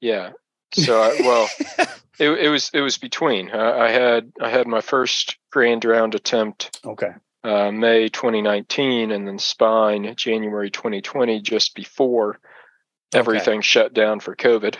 yeah. 0.01 0.31
So 0.73 1.01
I, 1.01 1.17
well, 1.21 1.49
it, 2.19 2.29
it 2.29 2.49
was 2.49 2.71
it 2.73 2.81
was 2.81 2.97
between. 2.97 3.51
Uh, 3.51 3.75
I 3.77 3.89
had 3.89 4.31
I 4.41 4.49
had 4.49 4.67
my 4.67 4.81
first 4.81 5.37
grand 5.51 5.85
round 5.85 6.15
attempt. 6.15 6.79
Okay. 6.85 7.11
Uh, 7.43 7.71
May 7.71 8.09
2019, 8.09 9.11
and 9.11 9.25
then 9.25 9.39
spine 9.39 10.13
January 10.17 10.69
2020, 10.69 11.39
just 11.41 11.75
before 11.75 12.39
everything 13.13 13.59
okay. 13.59 13.65
shut 13.65 13.93
down 13.93 14.19
for 14.19 14.35
COVID. 14.35 14.75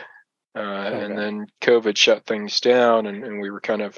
Uh, 0.56 0.60
okay. 0.60 1.06
And 1.06 1.18
then 1.18 1.48
COVID 1.62 1.96
shut 1.96 2.26
things 2.26 2.60
down, 2.60 3.06
and, 3.06 3.24
and 3.24 3.40
we 3.40 3.52
were 3.52 3.62
kind 3.62 3.82
of 3.82 3.98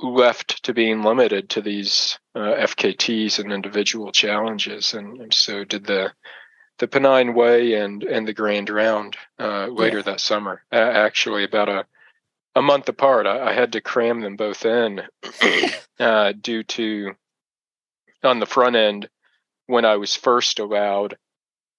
left 0.00 0.62
to 0.64 0.74
being 0.74 1.02
limited 1.02 1.48
to 1.50 1.60
these 1.60 2.18
uh, 2.34 2.54
FKTs 2.54 3.38
and 3.38 3.52
individual 3.52 4.12
challenges, 4.12 4.94
and, 4.94 5.20
and, 5.20 5.34
so 5.34 5.64
did 5.64 5.84
the 5.84 6.12
the 6.78 6.86
Pennine 6.86 7.34
Way 7.34 7.74
and 7.74 8.04
and 8.04 8.28
the 8.28 8.34
Grand 8.34 8.70
Round 8.70 9.16
uh, 9.40 9.66
later 9.66 9.98
yeah. 9.98 10.04
that 10.04 10.20
summer. 10.20 10.62
Uh, 10.70 10.76
actually, 10.76 11.42
about 11.44 11.68
a 11.68 11.86
a 12.54 12.62
month 12.62 12.88
apart, 12.88 13.26
I, 13.26 13.50
I 13.50 13.52
had 13.52 13.72
to 13.72 13.80
cram 13.80 14.20
them 14.20 14.36
both 14.36 14.64
in 14.64 15.02
uh, 16.00 16.32
due 16.40 16.62
to 16.64 17.12
on 18.22 18.40
the 18.40 18.46
front 18.46 18.76
end 18.76 19.08
when 19.66 19.84
I 19.84 19.96
was 19.96 20.16
first 20.16 20.58
allowed 20.58 21.16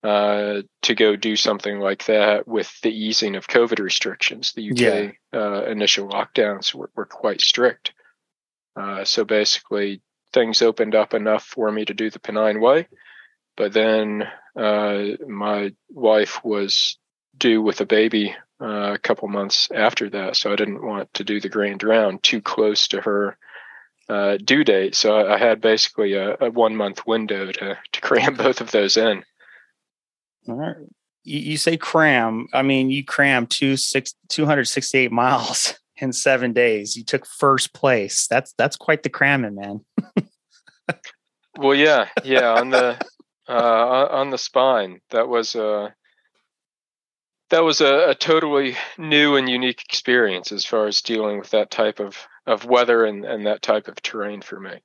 uh, 0.03 0.61
to 0.83 0.95
go 0.95 1.15
do 1.15 1.35
something 1.35 1.79
like 1.79 2.05
that 2.05 2.47
with 2.47 2.71
the 2.81 2.91
easing 2.91 3.35
of 3.35 3.47
COVID 3.47 3.79
restrictions. 3.79 4.53
The 4.53 4.71
UK 4.71 4.77
yeah. 4.79 5.11
uh, 5.33 5.63
initial 5.63 6.07
lockdowns 6.07 6.73
were, 6.73 6.89
were 6.95 7.05
quite 7.05 7.41
strict. 7.41 7.91
Uh, 8.75 9.03
so 9.03 9.25
basically, 9.25 10.01
things 10.31 10.61
opened 10.61 10.95
up 10.95 11.13
enough 11.13 11.43
for 11.43 11.69
me 11.69 11.83
to 11.83 11.93
do 11.93 12.09
the 12.09 12.19
Pennine 12.19 12.61
Way. 12.61 12.87
But 13.57 13.73
then 13.73 14.23
uh, 14.55 15.03
my 15.27 15.73
wife 15.89 16.45
was 16.45 16.97
due 17.37 17.61
with 17.61 17.81
a 17.81 17.85
baby 17.85 18.35
uh, 18.61 18.93
a 18.93 18.97
couple 18.97 19.27
months 19.27 19.69
after 19.71 20.09
that, 20.09 20.35
so 20.35 20.51
I 20.51 20.55
didn't 20.55 20.85
want 20.85 21.13
to 21.13 21.23
do 21.23 21.39
the 21.39 21.49
Grand 21.49 21.81
Round 21.83 22.21
too 22.21 22.41
close 22.41 22.87
to 22.89 23.01
her 23.01 23.37
uh, 24.09 24.37
due 24.37 24.63
date. 24.63 24.95
So 24.95 25.27
I 25.27 25.37
had 25.37 25.61
basically 25.61 26.13
a, 26.13 26.35
a, 26.41 26.49
one 26.49 26.75
month 26.75 27.05
window 27.05 27.51
to 27.51 27.77
to 27.91 28.01
cram 28.01 28.35
both 28.35 28.59
of 28.59 28.71
those 28.71 28.97
in. 28.97 29.23
All 30.47 30.55
right. 30.55 30.75
You, 31.23 31.39
you 31.39 31.57
say 31.57 31.77
cram. 31.77 32.47
I 32.53 32.63
mean, 32.63 32.89
you 32.89 33.05
cram 33.05 33.47
two 33.47 33.77
six 33.77 34.15
two 34.27 34.45
hundred 34.45 34.65
sixty 34.65 34.97
eight 34.97 35.11
miles 35.13 35.75
in 35.97 36.11
seven 36.11 36.53
days. 36.53 36.97
You 36.97 37.03
took 37.03 37.25
first 37.25 37.73
place. 37.73 38.27
That's 38.27 38.53
that's 38.57 38.77
quite 38.77 39.03
the 39.03 39.09
cramming, 39.09 39.55
man. 39.55 39.85
well, 41.57 41.75
yeah, 41.75 42.07
yeah. 42.23 42.53
On 42.53 42.71
the 42.71 42.99
uh, 43.47 44.07
on 44.11 44.31
the 44.31 44.37
spine, 44.37 45.01
that 45.11 45.29
was 45.29 45.55
uh, 45.55 45.89
that 47.49 47.63
was 47.63 47.81
a, 47.81 48.09
a, 48.09 48.15
totally 48.15 48.75
new 48.97 49.35
and 49.35 49.49
unique 49.49 49.83
experience 49.83 50.51
as 50.51 50.65
far 50.65 50.87
as 50.87 51.01
dealing 51.01 51.39
with 51.39 51.49
that 51.51 51.71
type 51.71 51.99
of 51.99 52.17
of 52.45 52.65
weather 52.65 53.05
and 53.05 53.25
and 53.25 53.45
that 53.45 53.61
type 53.61 53.87
of 53.87 54.01
terrain 54.01 54.41
for 54.41 54.59
me. 54.59 54.81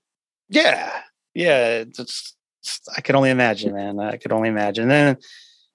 Yeah, 0.49 0.93
yeah. 1.35 1.85
It's, 1.87 2.35
I 2.97 3.01
could 3.01 3.15
only 3.15 3.31
imagine, 3.31 3.75
man. 3.75 4.01
I 4.01 4.17
could 4.17 4.33
only 4.33 4.49
imagine. 4.49 4.85
And 4.85 4.91
then, 4.91 5.17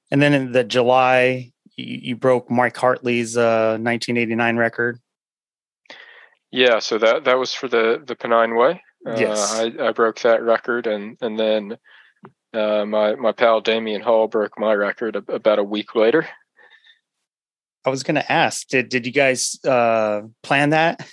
and 0.09 0.21
then 0.21 0.33
in 0.33 0.51
the 0.51 0.63
July, 0.63 1.51
you, 1.75 1.99
you 2.01 2.15
broke 2.15 2.49
Mike 2.49 2.77
Hartley's 2.77 3.37
uh, 3.37 3.77
1989 3.79 4.57
record. 4.57 4.99
Yeah, 6.51 6.79
so 6.79 6.97
that 6.97 7.25
that 7.25 7.37
was 7.37 7.53
for 7.53 7.67
the 7.67 8.01
the 8.03 8.15
Pennine 8.15 8.55
Way. 8.55 8.81
Uh, 9.05 9.15
yes, 9.17 9.53
I, 9.53 9.71
I 9.79 9.91
broke 9.91 10.19
that 10.21 10.41
record, 10.41 10.87
and 10.87 11.17
and 11.21 11.39
then 11.39 11.77
uh, 12.53 12.85
my 12.85 13.15
my 13.15 13.31
pal 13.31 13.61
Damian 13.61 14.01
Hall 14.01 14.27
broke 14.27 14.57
my 14.57 14.73
record 14.73 15.15
a, 15.15 15.31
about 15.31 15.59
a 15.59 15.63
week 15.63 15.93
later. 15.93 16.27
I 17.85 17.89
was 17.89 18.03
going 18.03 18.15
to 18.15 18.31
ask 18.31 18.67
did 18.67 18.89
did 18.89 19.05
you 19.05 19.11
guys 19.11 19.59
uh, 19.65 20.21
plan 20.43 20.71
that? 20.71 21.07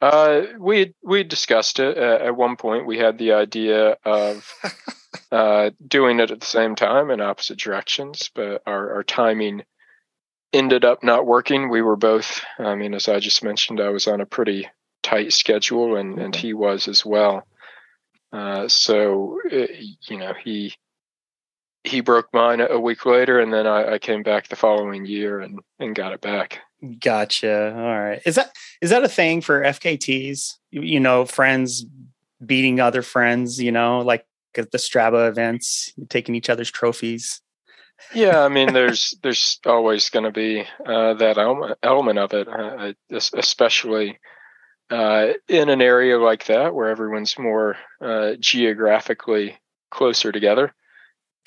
Uh, 0.00 0.42
we 0.58 0.94
we 1.02 1.22
discussed 1.22 1.78
it 1.78 1.98
uh, 1.98 2.24
at 2.24 2.36
one 2.36 2.56
point. 2.56 2.86
We 2.86 2.98
had 2.98 3.18
the 3.18 3.32
idea 3.32 3.96
of 4.04 4.50
uh, 5.32 5.70
doing 5.86 6.20
it 6.20 6.30
at 6.30 6.40
the 6.40 6.46
same 6.46 6.74
time 6.74 7.10
in 7.10 7.20
opposite 7.20 7.58
directions, 7.58 8.30
but 8.34 8.62
our, 8.66 8.94
our 8.94 9.04
timing 9.04 9.62
ended 10.52 10.84
up 10.84 11.02
not 11.02 11.26
working. 11.26 11.68
We 11.68 11.82
were 11.82 11.96
both, 11.96 12.42
I 12.58 12.74
mean, 12.74 12.94
as 12.94 13.08
I 13.08 13.20
just 13.20 13.44
mentioned, 13.44 13.80
I 13.80 13.90
was 13.90 14.08
on 14.08 14.20
a 14.20 14.26
pretty 14.26 14.68
tight 15.02 15.32
schedule 15.32 15.96
and, 15.96 16.18
and 16.18 16.34
he 16.34 16.54
was 16.54 16.88
as 16.88 17.04
well. 17.04 17.46
Uh, 18.32 18.68
so, 18.68 19.40
it, 19.44 19.70
uh, 19.70 19.82
you 20.08 20.18
know, 20.18 20.34
he, 20.42 20.74
he 21.84 22.00
broke 22.00 22.28
mine 22.32 22.60
a 22.60 22.78
week 22.78 23.06
later 23.06 23.40
and 23.40 23.52
then 23.52 23.66
I, 23.66 23.94
I, 23.94 23.98
came 23.98 24.22
back 24.22 24.48
the 24.48 24.56
following 24.56 25.06
year 25.06 25.40
and, 25.40 25.60
and 25.78 25.94
got 25.94 26.12
it 26.12 26.20
back. 26.20 26.60
Gotcha. 26.98 27.74
All 27.74 28.00
right. 28.00 28.20
Is 28.26 28.34
that, 28.34 28.52
is 28.82 28.90
that 28.90 29.02
a 29.02 29.08
thing 29.08 29.40
for 29.40 29.62
FKTs? 29.62 30.58
You, 30.70 30.82
you 30.82 31.00
know, 31.00 31.24
friends 31.24 31.86
beating 32.44 32.80
other 32.80 33.02
friends, 33.02 33.60
you 33.62 33.72
know, 33.72 34.00
like 34.00 34.26
at 34.56 34.70
the 34.72 34.78
Strava 34.78 35.28
events, 35.28 35.92
taking 36.08 36.34
each 36.34 36.50
other's 36.50 36.70
trophies? 36.70 37.40
yeah, 38.14 38.42
I 38.42 38.48
mean, 38.48 38.72
there's 38.72 39.14
there's 39.22 39.58
always 39.66 40.10
going 40.10 40.24
to 40.24 40.32
be 40.32 40.64
uh, 40.84 41.14
that 41.14 41.38
element, 41.38 41.78
element 41.82 42.18
of 42.18 42.32
it, 42.32 42.48
uh, 42.48 42.92
especially 43.10 44.18
uh, 44.90 45.28
in 45.48 45.68
an 45.68 45.82
area 45.82 46.18
like 46.18 46.46
that 46.46 46.74
where 46.74 46.88
everyone's 46.88 47.38
more 47.38 47.76
uh, 48.00 48.32
geographically 48.38 49.58
closer 49.90 50.32
together. 50.32 50.74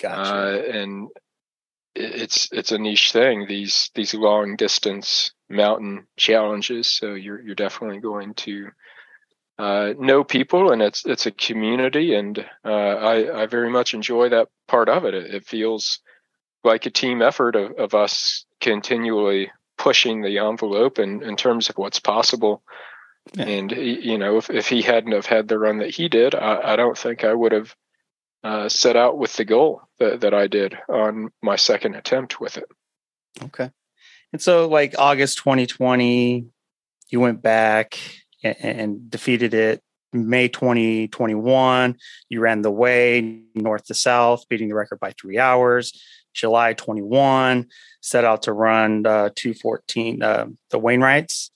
Gotcha. 0.02 0.34
Uh, 0.34 0.62
and 0.72 1.10
it's 1.96 2.50
it's 2.52 2.72
a 2.72 2.78
niche 2.78 3.12
thing. 3.12 3.46
These 3.48 3.92
these 3.94 4.14
long 4.14 4.56
distance 4.56 5.32
mountain 5.50 6.08
challenges. 6.18 6.88
So 6.88 7.14
you're 7.14 7.42
you're 7.42 7.56
definitely 7.56 8.00
going 8.00 8.34
to 8.36 8.70
uh, 9.60 9.94
know 10.00 10.24
people, 10.24 10.72
and 10.72 10.82
it's 10.82 11.06
it's 11.06 11.26
a 11.26 11.32
community, 11.32 12.16
and 12.16 12.44
I 12.64 13.30
I 13.34 13.46
very 13.46 13.70
much 13.70 13.94
enjoy 13.94 14.30
that 14.30 14.50
part 14.68 14.90
of 14.90 15.06
it. 15.06 15.14
It, 15.14 15.36
it 15.36 15.46
feels 15.46 16.00
like 16.64 16.86
a 16.86 16.92
team 16.92 17.22
effort 17.22 17.56
of, 17.56 17.74
of 17.74 17.94
us 17.94 18.46
continually 18.62 19.52
pushing 19.78 20.22
the 20.22 20.40
envelope 20.40 20.98
in, 20.98 21.22
in 21.24 21.36
terms 21.36 21.70
of 21.70 21.78
what's 21.78 22.00
possible. 22.00 22.64
Yeah. 23.34 23.46
And 23.46 23.72
you 23.72 24.18
know, 24.18 24.38
if, 24.38 24.50
if 24.50 24.68
he 24.68 24.82
hadn't 24.82 25.12
have 25.12 25.26
had 25.26 25.48
the 25.48 25.60
run 25.60 25.80
that 25.80 25.96
he 25.96 26.10
did, 26.10 26.36
I, 26.36 26.74
I 26.74 26.76
don't 26.76 26.98
think 26.98 27.24
I 27.24 27.34
would 27.34 27.52
have 27.52 27.76
uh, 28.44 28.70
set 28.70 28.96
out 28.96 29.18
with 29.18 29.36
the 29.36 29.46
goal 29.46 29.82
that, 30.00 30.22
that 30.22 30.34
I 30.34 30.48
did 30.48 30.78
on 30.90 31.32
my 31.42 31.56
second 31.56 31.96
attempt 31.96 32.40
with 32.40 32.58
it. 32.58 32.66
Okay. 33.44 33.72
And 34.32 34.42
so, 34.42 34.68
like 34.68 34.96
August 34.98 35.38
2020, 35.40 36.46
you 37.10 37.20
went 37.20 37.42
back 37.42 38.00
and, 38.44 38.56
and 38.60 39.12
defeated 39.12 39.54
it. 39.54 39.82
May 40.12 40.48
2021, 40.48 41.98
you 42.30 42.40
ran 42.40 42.62
the 42.62 42.72
way 42.72 43.42
north 43.56 43.86
to 43.86 43.96
south, 43.96 44.48
beating 44.48 44.70
the 44.70 44.76
record 44.76 45.00
by 45.00 45.12
three 45.12 45.40
hours. 45.40 46.00
July 46.34 46.74
21, 46.74 47.68
set 48.02 48.26
out 48.26 48.44
to 48.44 48.54
run 48.54 49.06
uh, 49.06 49.30
214, 49.36 50.22
uh, 50.22 50.46
the 50.72 50.80
Wainwrights, 50.80 51.52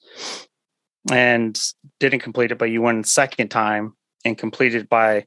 and 1.12 1.60
didn't 2.00 2.20
complete 2.20 2.52
it, 2.52 2.58
but 2.58 2.70
you 2.70 2.82
went 2.82 3.08
second 3.08 3.50
time 3.50 3.94
and 4.24 4.38
completed 4.38 4.88
by, 4.88 5.26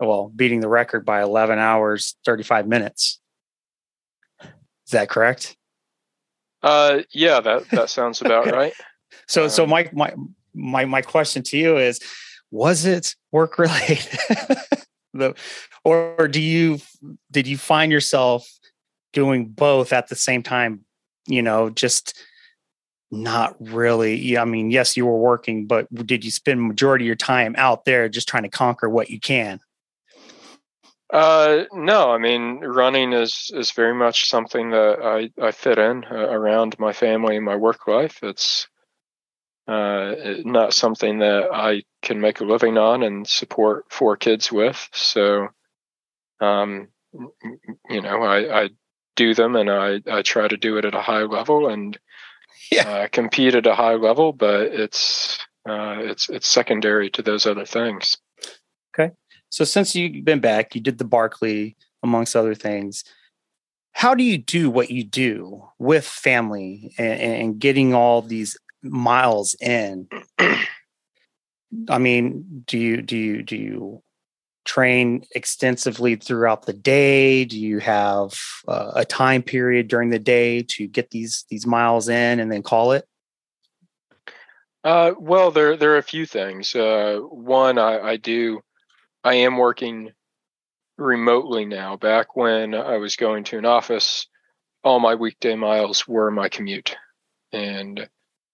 well, 0.00 0.30
beating 0.34 0.60
the 0.60 0.68
record 0.68 1.04
by 1.04 1.22
11 1.22 1.58
hours, 1.58 2.16
35 2.24 2.66
minutes. 2.66 3.20
Is 4.42 4.90
that 4.90 5.08
correct? 5.08 5.56
Uh, 6.62 7.00
yeah, 7.12 7.40
that, 7.40 7.68
that 7.70 7.90
sounds 7.90 8.20
about 8.20 8.46
right. 8.52 8.72
so, 9.26 9.44
um, 9.44 9.50
so 9.50 9.66
my, 9.66 9.88
my, 9.92 10.14
my, 10.54 10.84
my 10.84 11.02
question 11.02 11.42
to 11.44 11.58
you 11.58 11.76
is, 11.76 12.00
was 12.50 12.84
it 12.84 13.14
work 13.32 13.58
related? 13.58 14.06
the, 15.14 15.34
or 15.84 16.28
do 16.28 16.40
you, 16.40 16.78
did 17.30 17.46
you 17.46 17.58
find 17.58 17.92
yourself 17.92 18.48
doing 19.12 19.46
both 19.46 19.92
at 19.92 20.08
the 20.08 20.16
same 20.16 20.42
time, 20.42 20.84
you 21.26 21.40
know, 21.40 21.70
just 21.70 22.18
not 23.10 23.56
really. 23.60 24.36
I 24.36 24.44
mean, 24.44 24.70
yes, 24.70 24.96
you 24.96 25.06
were 25.06 25.18
working, 25.18 25.66
but 25.66 25.92
did 26.06 26.24
you 26.24 26.30
spend 26.30 26.62
majority 26.62 27.04
of 27.04 27.06
your 27.06 27.16
time 27.16 27.54
out 27.56 27.84
there 27.84 28.08
just 28.08 28.28
trying 28.28 28.42
to 28.42 28.48
conquer 28.48 28.88
what 28.88 29.08
you 29.08 29.20
can? 29.20 29.60
Uh, 31.12 31.64
no, 31.72 32.10
I 32.10 32.18
mean 32.18 32.60
running 32.60 33.12
is 33.12 33.50
is 33.54 33.70
very 33.72 33.94
much 33.94 34.28
something 34.28 34.70
that 34.70 34.98
I 35.02 35.30
I 35.40 35.50
fit 35.52 35.78
in 35.78 36.04
uh, 36.10 36.14
around 36.14 36.78
my 36.78 36.92
family 36.92 37.36
and 37.36 37.44
my 37.44 37.56
work 37.56 37.86
life. 37.86 38.20
It's 38.22 38.66
uh, 39.66 40.14
not 40.44 40.74
something 40.74 41.20
that 41.20 41.48
I 41.52 41.84
can 42.02 42.20
make 42.20 42.40
a 42.40 42.44
living 42.44 42.76
on 42.76 43.02
and 43.02 43.26
support 43.26 43.86
four 43.90 44.16
kids 44.16 44.52
with. 44.52 44.88
So, 44.92 45.48
um, 46.40 46.88
you 47.88 48.00
know, 48.02 48.22
I, 48.22 48.64
I 48.64 48.68
do 49.16 49.34
them 49.34 49.56
and 49.56 49.70
I, 49.70 50.00
I 50.10 50.22
try 50.22 50.48
to 50.48 50.56
do 50.56 50.76
it 50.76 50.84
at 50.84 50.94
a 50.94 51.00
high 51.00 51.22
level 51.22 51.68
and 51.68 51.98
yeah. 52.70 52.88
uh, 52.88 53.08
compete 53.08 53.54
at 53.54 53.66
a 53.66 53.74
high 53.74 53.94
level, 53.94 54.32
but 54.32 54.62
it's 54.66 55.38
uh, 55.66 55.96
it's 55.98 56.28
it's 56.28 56.48
secondary 56.48 57.08
to 57.10 57.22
those 57.22 57.46
other 57.46 57.64
things. 57.64 58.18
So 59.54 59.62
since 59.62 59.94
you've 59.94 60.24
been 60.24 60.40
back, 60.40 60.74
you 60.74 60.80
did 60.80 60.98
the 60.98 61.04
Barkley 61.04 61.76
amongst 62.02 62.34
other 62.34 62.56
things. 62.56 63.04
How 63.92 64.12
do 64.12 64.24
you 64.24 64.36
do 64.36 64.68
what 64.68 64.90
you 64.90 65.04
do 65.04 65.68
with 65.78 66.04
family 66.04 66.92
and, 66.98 67.20
and 67.20 67.58
getting 67.60 67.94
all 67.94 68.20
these 68.20 68.58
miles 68.82 69.54
in? 69.60 70.08
I 70.40 71.98
mean, 71.98 72.64
do 72.66 72.76
you 72.76 73.00
do 73.00 73.16
you 73.16 73.42
do 73.44 73.54
you 73.54 74.02
train 74.64 75.24
extensively 75.36 76.16
throughout 76.16 76.66
the 76.66 76.72
day? 76.72 77.44
Do 77.44 77.56
you 77.56 77.78
have 77.78 78.36
uh, 78.66 78.90
a 78.96 79.04
time 79.04 79.44
period 79.44 79.86
during 79.86 80.10
the 80.10 80.18
day 80.18 80.64
to 80.70 80.88
get 80.88 81.10
these 81.10 81.44
these 81.48 81.64
miles 81.64 82.08
in 82.08 82.40
and 82.40 82.50
then 82.50 82.64
call 82.64 82.90
it? 82.90 83.06
Uh, 84.82 85.12
well, 85.16 85.52
there 85.52 85.76
there 85.76 85.92
are 85.92 85.98
a 85.98 86.02
few 86.02 86.26
things. 86.26 86.74
Uh, 86.74 87.20
one, 87.20 87.78
I, 87.78 88.00
I 88.00 88.16
do, 88.16 88.60
I 89.24 89.36
am 89.36 89.56
working 89.56 90.12
remotely 90.98 91.64
now. 91.64 91.96
Back 91.96 92.36
when 92.36 92.74
I 92.74 92.98
was 92.98 93.16
going 93.16 93.44
to 93.44 93.58
an 93.58 93.64
office, 93.64 94.26
all 94.84 95.00
my 95.00 95.14
weekday 95.14 95.54
miles 95.54 96.06
were 96.06 96.30
my 96.30 96.50
commute, 96.50 96.94
and 97.50 98.06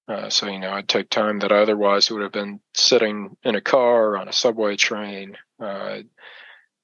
uh, 0.07 0.31
so 0.31 0.47
you 0.47 0.61
know 0.61 0.71
I'd 0.71 0.89
take 0.89 1.11
time 1.11 1.41
that 1.41 1.51
I 1.51 1.59
otherwise 1.59 2.09
would 2.11 2.23
have 2.23 2.33
been 2.33 2.61
sitting 2.75 3.37
in 3.43 3.57
a 3.57 3.61
car 3.61 4.17
on 4.17 4.29
a 4.29 4.33
subway 4.33 4.77
train, 4.77 5.37
uh, 5.61 5.99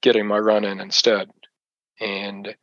getting 0.02 0.26
my 0.26 0.38
run 0.38 0.64
in 0.64 0.80
instead. 0.80 1.30
And 2.00 2.56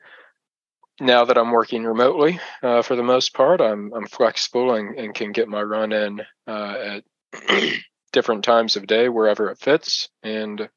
now 1.00 1.24
that 1.25 1.38
I'm 1.38 1.51
working 1.51 1.86
remotely, 1.86 2.39
uh, 2.62 2.82
for 2.82 2.98
the 2.98 3.03
most 3.03 3.34
part, 3.34 3.62
I'm 3.62 3.94
I'm 3.94 4.08
flexible 4.08 4.75
and, 4.75 5.00
and 5.00 5.15
can 5.15 5.32
get 5.32 5.48
my 5.48 5.62
run 5.62 5.94
in 5.94 6.22
uh, 6.48 7.00
at 7.32 7.74
different 8.12 8.44
times 8.44 8.75
of 8.75 8.88
day 8.88 9.08
wherever 9.08 9.50
it 9.50 9.58
fits. 9.58 10.10
And 10.22 10.70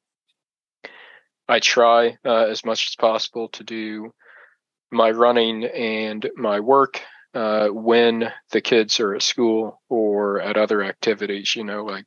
I 1.48 1.60
try 1.60 2.16
uh, 2.24 2.46
as 2.46 2.64
much 2.64 2.88
as 2.88 2.96
possible 2.96 3.48
to 3.50 3.64
do 3.64 4.12
my 4.90 5.10
running 5.10 5.64
and 5.64 6.28
my 6.36 6.60
work 6.60 7.00
uh, 7.34 7.68
when 7.68 8.32
the 8.50 8.60
kids 8.60 8.98
are 9.00 9.14
at 9.14 9.22
school 9.22 9.80
or 9.88 10.40
at 10.40 10.56
other 10.56 10.82
activities. 10.82 11.54
You 11.54 11.64
know, 11.64 11.84
like 11.84 12.06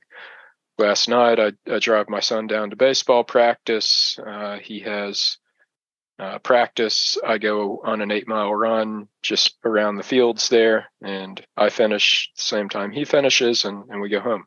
last 0.78 1.08
night, 1.08 1.40
I, 1.40 1.52
I 1.72 1.80
drive 1.80 2.10
my 2.10 2.20
son 2.20 2.48
down 2.48 2.72
to 2.72 2.76
baseball 2.76 3.24
practice. 3.24 4.18
Uh, 4.26 4.58
he 4.58 4.80
has 4.82 5.38
uh, 6.18 6.40
practice. 6.40 7.18
I 7.26 7.38
go 7.38 7.82
on 7.84 8.02
an 8.02 8.12
eight 8.12 8.28
mile 8.28 8.54
run 8.54 9.08
just 9.22 9.58
around 9.64 9.96
the 9.96 10.04
fields 10.04 10.50
there, 10.50 10.88
and 11.02 11.42
I 11.56 11.70
finish 11.70 12.32
the 12.36 12.42
same 12.42 12.70
time 12.70 12.92
he 12.92 13.06
finishes, 13.06 13.66
and, 13.66 13.90
and 13.90 14.02
we 14.02 14.10
go 14.10 14.20
home. 14.20 14.46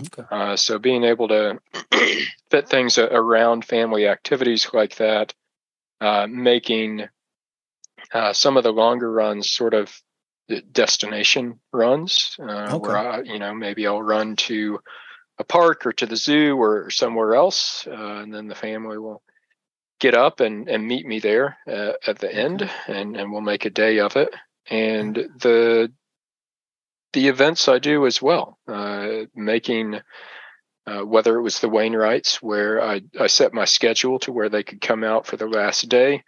Okay. 0.00 0.24
Uh, 0.30 0.56
so 0.56 0.78
being 0.78 1.04
able 1.04 1.28
to 1.28 1.60
fit 2.50 2.68
things 2.68 2.98
around 2.98 3.64
family 3.64 4.06
activities 4.06 4.68
like 4.72 4.96
that, 4.96 5.34
uh, 6.00 6.26
making 6.28 7.08
uh, 8.12 8.32
some 8.32 8.56
of 8.56 8.64
the 8.64 8.72
longer 8.72 9.10
runs 9.10 9.50
sort 9.50 9.74
of 9.74 9.94
destination 10.72 11.58
runs 11.72 12.36
uh, 12.38 12.74
okay. 12.74 12.78
where 12.78 12.96
I, 12.98 13.20
you 13.22 13.38
know 13.38 13.54
maybe 13.54 13.86
I'll 13.86 14.02
run 14.02 14.36
to 14.36 14.78
a 15.38 15.44
park 15.44 15.86
or 15.86 15.92
to 15.92 16.06
the 16.06 16.16
zoo 16.16 16.56
or 16.56 16.90
somewhere 16.90 17.34
else, 17.34 17.86
uh, 17.86 18.20
and 18.22 18.32
then 18.32 18.46
the 18.46 18.54
family 18.54 18.98
will 18.98 19.22
get 20.00 20.14
up 20.14 20.40
and, 20.40 20.68
and 20.68 20.86
meet 20.86 21.06
me 21.06 21.18
there 21.18 21.56
uh, 21.66 21.92
at 22.06 22.18
the 22.18 22.32
end, 22.32 22.68
and, 22.88 23.16
and 23.16 23.32
we'll 23.32 23.40
make 23.40 23.64
a 23.64 23.70
day 23.70 24.00
of 24.00 24.16
it. 24.16 24.34
And 24.70 25.14
the 25.14 25.92
the 27.14 27.28
events 27.28 27.68
I 27.68 27.78
do 27.78 28.06
as 28.06 28.20
well, 28.20 28.58
uh, 28.68 29.22
making 29.34 30.00
uh, 30.86 31.00
whether 31.00 31.38
it 31.38 31.42
was 31.42 31.60
the 31.60 31.68
Wainwrights 31.68 32.36
where 32.36 32.82
I, 32.82 33.00
I 33.18 33.28
set 33.28 33.54
my 33.54 33.64
schedule 33.64 34.18
to 34.20 34.32
where 34.32 34.50
they 34.50 34.62
could 34.62 34.80
come 34.80 35.02
out 35.02 35.26
for 35.26 35.36
the 35.36 35.46
last 35.46 35.88
day, 35.88 36.24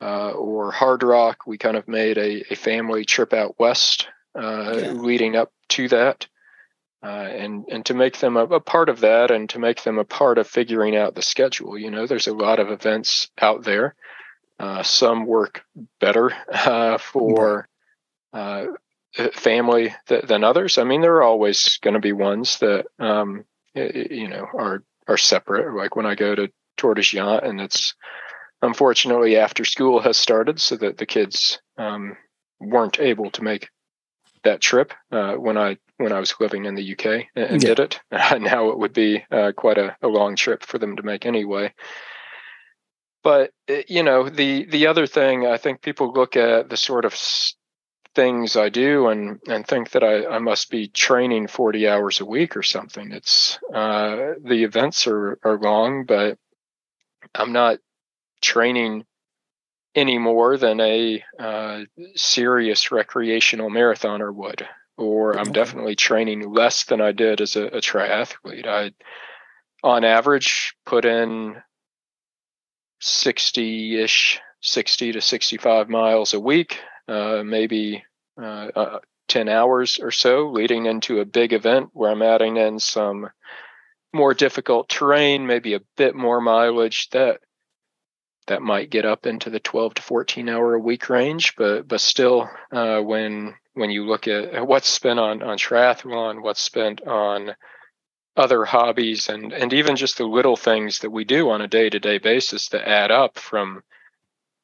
uh, 0.00 0.30
or 0.30 0.70
Hard 0.70 1.02
Rock. 1.02 1.46
We 1.46 1.58
kind 1.58 1.76
of 1.76 1.88
made 1.88 2.18
a, 2.18 2.52
a 2.52 2.54
family 2.54 3.04
trip 3.04 3.32
out 3.32 3.58
west 3.58 4.06
uh, 4.38 4.76
yeah. 4.76 4.92
leading 4.92 5.34
up 5.34 5.50
to 5.70 5.88
that. 5.88 6.28
Uh, 7.04 7.28
and 7.32 7.64
and 7.68 7.84
to 7.84 7.94
make 7.94 8.18
them 8.18 8.36
a, 8.36 8.44
a, 8.44 8.60
part 8.60 8.88
of 8.88 9.00
that 9.00 9.32
and 9.32 9.50
to 9.50 9.58
make 9.58 9.82
them 9.82 9.98
a 9.98 10.04
part 10.04 10.38
of 10.38 10.46
figuring 10.46 10.94
out 10.94 11.16
the 11.16 11.22
schedule. 11.22 11.76
You 11.76 11.90
know, 11.90 12.06
there's 12.06 12.28
a 12.28 12.32
lot 12.32 12.60
of 12.60 12.70
events 12.70 13.28
out 13.40 13.64
there. 13.64 13.96
Uh, 14.56 14.84
some 14.84 15.26
work 15.26 15.64
better 15.98 16.32
uh, 16.52 16.98
for 16.98 17.66
uh, 18.32 18.66
family 19.32 19.94
th- 20.06 20.24
than 20.24 20.44
others. 20.44 20.78
I 20.78 20.84
mean, 20.84 21.00
there 21.00 21.16
are 21.16 21.22
always 21.22 21.78
going 21.82 21.94
to 21.94 22.00
be 22.00 22.12
ones 22.12 22.58
that 22.58 22.86
um, 22.98 23.44
you 23.74 24.28
know 24.28 24.46
are 24.54 24.82
are 25.08 25.18
separate. 25.18 25.74
Like 25.76 25.96
when 25.96 26.06
I 26.06 26.14
go 26.14 26.34
to 26.34 26.50
Tor 26.76 26.94
des 26.94 27.02
Géants 27.02 27.46
and 27.46 27.60
it's 27.60 27.94
unfortunately 28.62 29.36
after 29.36 29.64
school 29.64 30.00
has 30.00 30.16
started 30.16 30.60
so 30.60 30.76
that 30.76 30.98
the 30.98 31.06
kids 31.06 31.60
um, 31.76 32.16
weren't 32.60 33.00
able 33.00 33.30
to 33.32 33.42
make 33.42 33.68
that 34.44 34.60
trip 34.60 34.92
uh, 35.10 35.34
when 35.34 35.56
I 35.56 35.78
when 35.98 36.12
I 36.12 36.18
was 36.18 36.34
living 36.40 36.64
in 36.64 36.74
the 36.74 36.92
UK 36.92 37.26
and, 37.36 37.44
and 37.44 37.62
yeah. 37.62 37.68
did 37.74 37.78
it. 37.80 38.00
Uh, 38.12 38.38
now 38.38 38.70
it 38.70 38.78
would 38.78 38.92
be 38.92 39.24
uh, 39.30 39.52
quite 39.56 39.78
a, 39.78 39.96
a, 40.02 40.08
long 40.08 40.36
trip 40.36 40.62
for 40.62 40.78
them 40.78 40.96
to 40.96 41.02
make 41.02 41.26
anyway. 41.26 41.72
But 43.22 43.52
uh, 43.68 43.82
you 43.88 44.02
know 44.02 44.28
the 44.28 44.64
the 44.64 44.86
other 44.86 45.06
thing 45.06 45.46
I 45.46 45.58
think 45.58 45.82
people 45.82 46.12
look 46.12 46.36
at 46.36 46.68
the 46.68 46.76
sort 46.76 47.04
of 47.04 47.14
things 48.14 48.56
I 48.56 48.68
do 48.68 49.08
and 49.08 49.40
and 49.48 49.66
think 49.66 49.90
that 49.90 50.04
I, 50.04 50.26
I 50.26 50.38
must 50.38 50.70
be 50.70 50.88
training 50.88 51.46
40 51.46 51.88
hours 51.88 52.20
a 52.20 52.26
week 52.26 52.56
or 52.56 52.62
something. 52.62 53.12
It's 53.12 53.58
uh, 53.72 54.34
the 54.42 54.64
events 54.64 55.06
are 55.06 55.38
are 55.42 55.58
long, 55.58 56.04
but 56.04 56.38
I'm 57.34 57.52
not 57.52 57.78
training 58.40 59.04
any 59.94 60.18
more 60.18 60.56
than 60.56 60.80
a 60.80 61.22
uh, 61.38 61.80
serious 62.14 62.90
recreational 62.90 63.70
marathoner 63.70 64.34
would, 64.34 64.66
or 64.96 65.38
I'm 65.38 65.52
definitely 65.52 65.96
training 65.96 66.52
less 66.52 66.84
than 66.84 67.00
I 67.00 67.12
did 67.12 67.40
as 67.40 67.56
a, 67.56 67.66
a 67.66 67.80
triathlete. 67.80 68.66
I, 68.66 68.92
on 69.82 70.04
average, 70.04 70.74
put 70.86 71.04
in 71.04 71.56
60 73.00 74.00
ish, 74.00 74.40
60 74.60 75.12
to 75.12 75.20
65 75.20 75.88
miles 75.88 76.34
a 76.34 76.40
week, 76.40 76.78
maybe 77.08 78.04
uh, 78.40 78.68
uh, 78.74 78.98
10 79.28 79.48
hours 79.48 79.98
or 80.00 80.10
so, 80.10 80.50
leading 80.50 80.86
into 80.86 81.20
a 81.20 81.24
big 81.24 81.52
event 81.52 81.90
where 81.92 82.10
I'm 82.10 82.22
adding 82.22 82.56
in 82.56 82.78
some 82.78 83.30
more 84.12 84.34
difficult 84.34 84.88
terrain, 84.88 85.46
maybe 85.46 85.74
a 85.74 85.80
bit 85.96 86.14
more 86.14 86.40
mileage. 86.40 87.08
That 87.10 87.40
that 88.48 88.62
might 88.62 88.90
get 88.90 89.04
up 89.04 89.26
into 89.26 89.50
the 89.50 89.60
12 89.60 89.94
to 89.94 90.02
14 90.02 90.48
hour 90.48 90.74
a 90.74 90.78
week 90.78 91.08
range 91.08 91.54
but 91.56 91.86
but 91.86 92.00
still 92.00 92.50
uh, 92.72 93.00
when 93.00 93.54
when 93.74 93.90
you 93.90 94.04
look 94.04 94.26
at 94.26 94.66
what's 94.66 94.88
spent 94.88 95.20
on 95.20 95.42
on 95.42 95.56
triathlon 95.56 96.42
what's 96.42 96.60
spent 96.60 97.00
on 97.02 97.54
other 98.36 98.64
hobbies 98.64 99.28
and 99.28 99.52
and 99.52 99.72
even 99.72 99.96
just 99.96 100.18
the 100.18 100.24
little 100.24 100.56
things 100.56 101.00
that 101.00 101.10
we 101.10 101.24
do 101.24 101.50
on 101.50 101.60
a 101.60 101.68
day-to-day 101.68 102.18
basis 102.18 102.68
that 102.70 102.88
add 102.88 103.10
up 103.10 103.38
from 103.38 103.82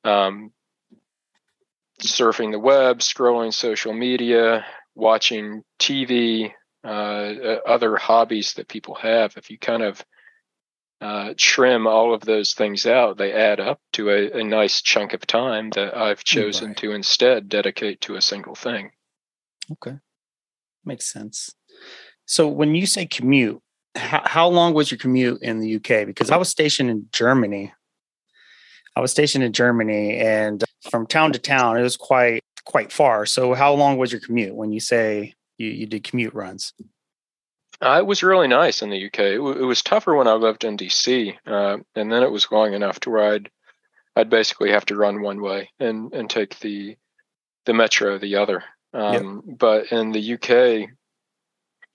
um, 0.05 0.53
surfing 2.03 2.53
the 2.53 2.59
web 2.59 2.99
scrolling 2.99 3.53
social 3.53 3.93
media 3.93 4.65
watching 4.95 5.63
tv 5.81 6.53
uh, 6.85 6.89
uh, 6.89 7.59
other 7.67 7.97
hobbies 7.97 8.55
that 8.55 8.69
people 8.69 8.95
have 8.95 9.37
if 9.37 9.51
you 9.51 9.59
kind 9.59 9.83
of 9.83 10.05
uh, 11.01 11.35
trim 11.37 11.87
all 11.87 12.13
of 12.13 12.23
those 12.23 12.53
things 12.55 12.87
out, 12.87 13.19
they 13.19 13.33
add 13.33 13.61
up 13.61 13.81
to 13.93 14.11
a, 14.11 14.41
a 14.41 14.45
nice 14.45 14.83
chunk 14.83 15.13
of 15.13 15.27
time 15.27 15.71
that 15.71 15.97
I've 15.97 16.25
chosen 16.25 16.69
right. 16.69 16.77
to 16.79 16.93
instead 16.93 17.49
dedicate 17.49 18.01
to 18.03 18.17
a 18.17 18.23
single 18.23 18.55
thing. 18.55 18.91
Okay. 19.71 19.99
Makes 20.85 21.13
sense. 21.13 21.55
So 22.27 22.49
when 22.49 22.75
you 22.75 22.87
say 22.87 23.07
commute, 23.07 23.61
how, 23.95 24.23
how 24.25 24.49
long 24.49 24.75
was 24.75 24.91
your 24.91 24.99
commute 24.99 25.43
in 25.43 25.61
the 25.61 25.77
UK? 25.77 26.07
Because 26.07 26.31
I 26.31 26.37
was 26.37 26.49
stationed 26.49 26.91
in 26.91 27.07
Germany. 27.13 27.73
I 28.99 29.01
was 29.01 29.13
stationed 29.13 29.45
in 29.45 29.53
Germany 29.53 30.17
and 30.17 30.65
from 30.91 31.07
town 31.07 31.33
to 31.33 31.39
town, 31.39 31.79
it 31.79 31.83
was 31.83 31.97
quite 31.97 32.43
quite 32.65 32.91
far. 32.91 33.27
So 33.27 33.55
how 33.55 33.73
long 33.73 33.97
was 33.97 34.11
your 34.11 34.21
commute 34.21 34.57
when 34.57 34.73
you 34.73 34.81
say 34.81 35.35
you, 35.57 35.69
you 35.69 35.87
did 35.87 36.03
commute 36.03 36.35
runs? 36.35 36.75
Uh, 37.81 37.99
it 38.01 38.07
was 38.07 38.25
really 38.25 38.49
nice 38.49 38.83
in 38.83 38.91
the 38.91 39.07
UK. 39.07 39.21
It, 39.21 39.37
w- 39.37 39.57
it 39.57 39.65
was 39.65 39.83
tougher 39.83 40.17
when 40.17 40.27
I 40.27 40.33
lived 40.33 40.65
in 40.65 40.77
DC, 40.77 41.33
uh, 41.47 41.77
and 41.95 42.13
then 42.13 42.25
it 42.25 42.33
was 42.33 42.51
long 42.51 42.75
enough 42.75 42.99
to 43.01 43.11
where 43.11 43.35
I'd 43.35 43.51
I'd 44.17 44.31
basically 44.31 44.73
have 44.73 44.87
to 44.87 44.97
run 44.97 45.23
one 45.23 45.41
way 45.41 45.71
and 45.79 46.13
and 46.13 46.29
take 46.29 46.59
the 46.59 46.97
the 47.67 47.75
metro 47.75 48.19
the 48.19 48.35
other. 48.35 48.65
Um, 48.93 49.45
yep. 49.47 49.59
But 49.59 49.93
in 49.93 50.11
the 50.11 50.35
UK, 50.35 50.91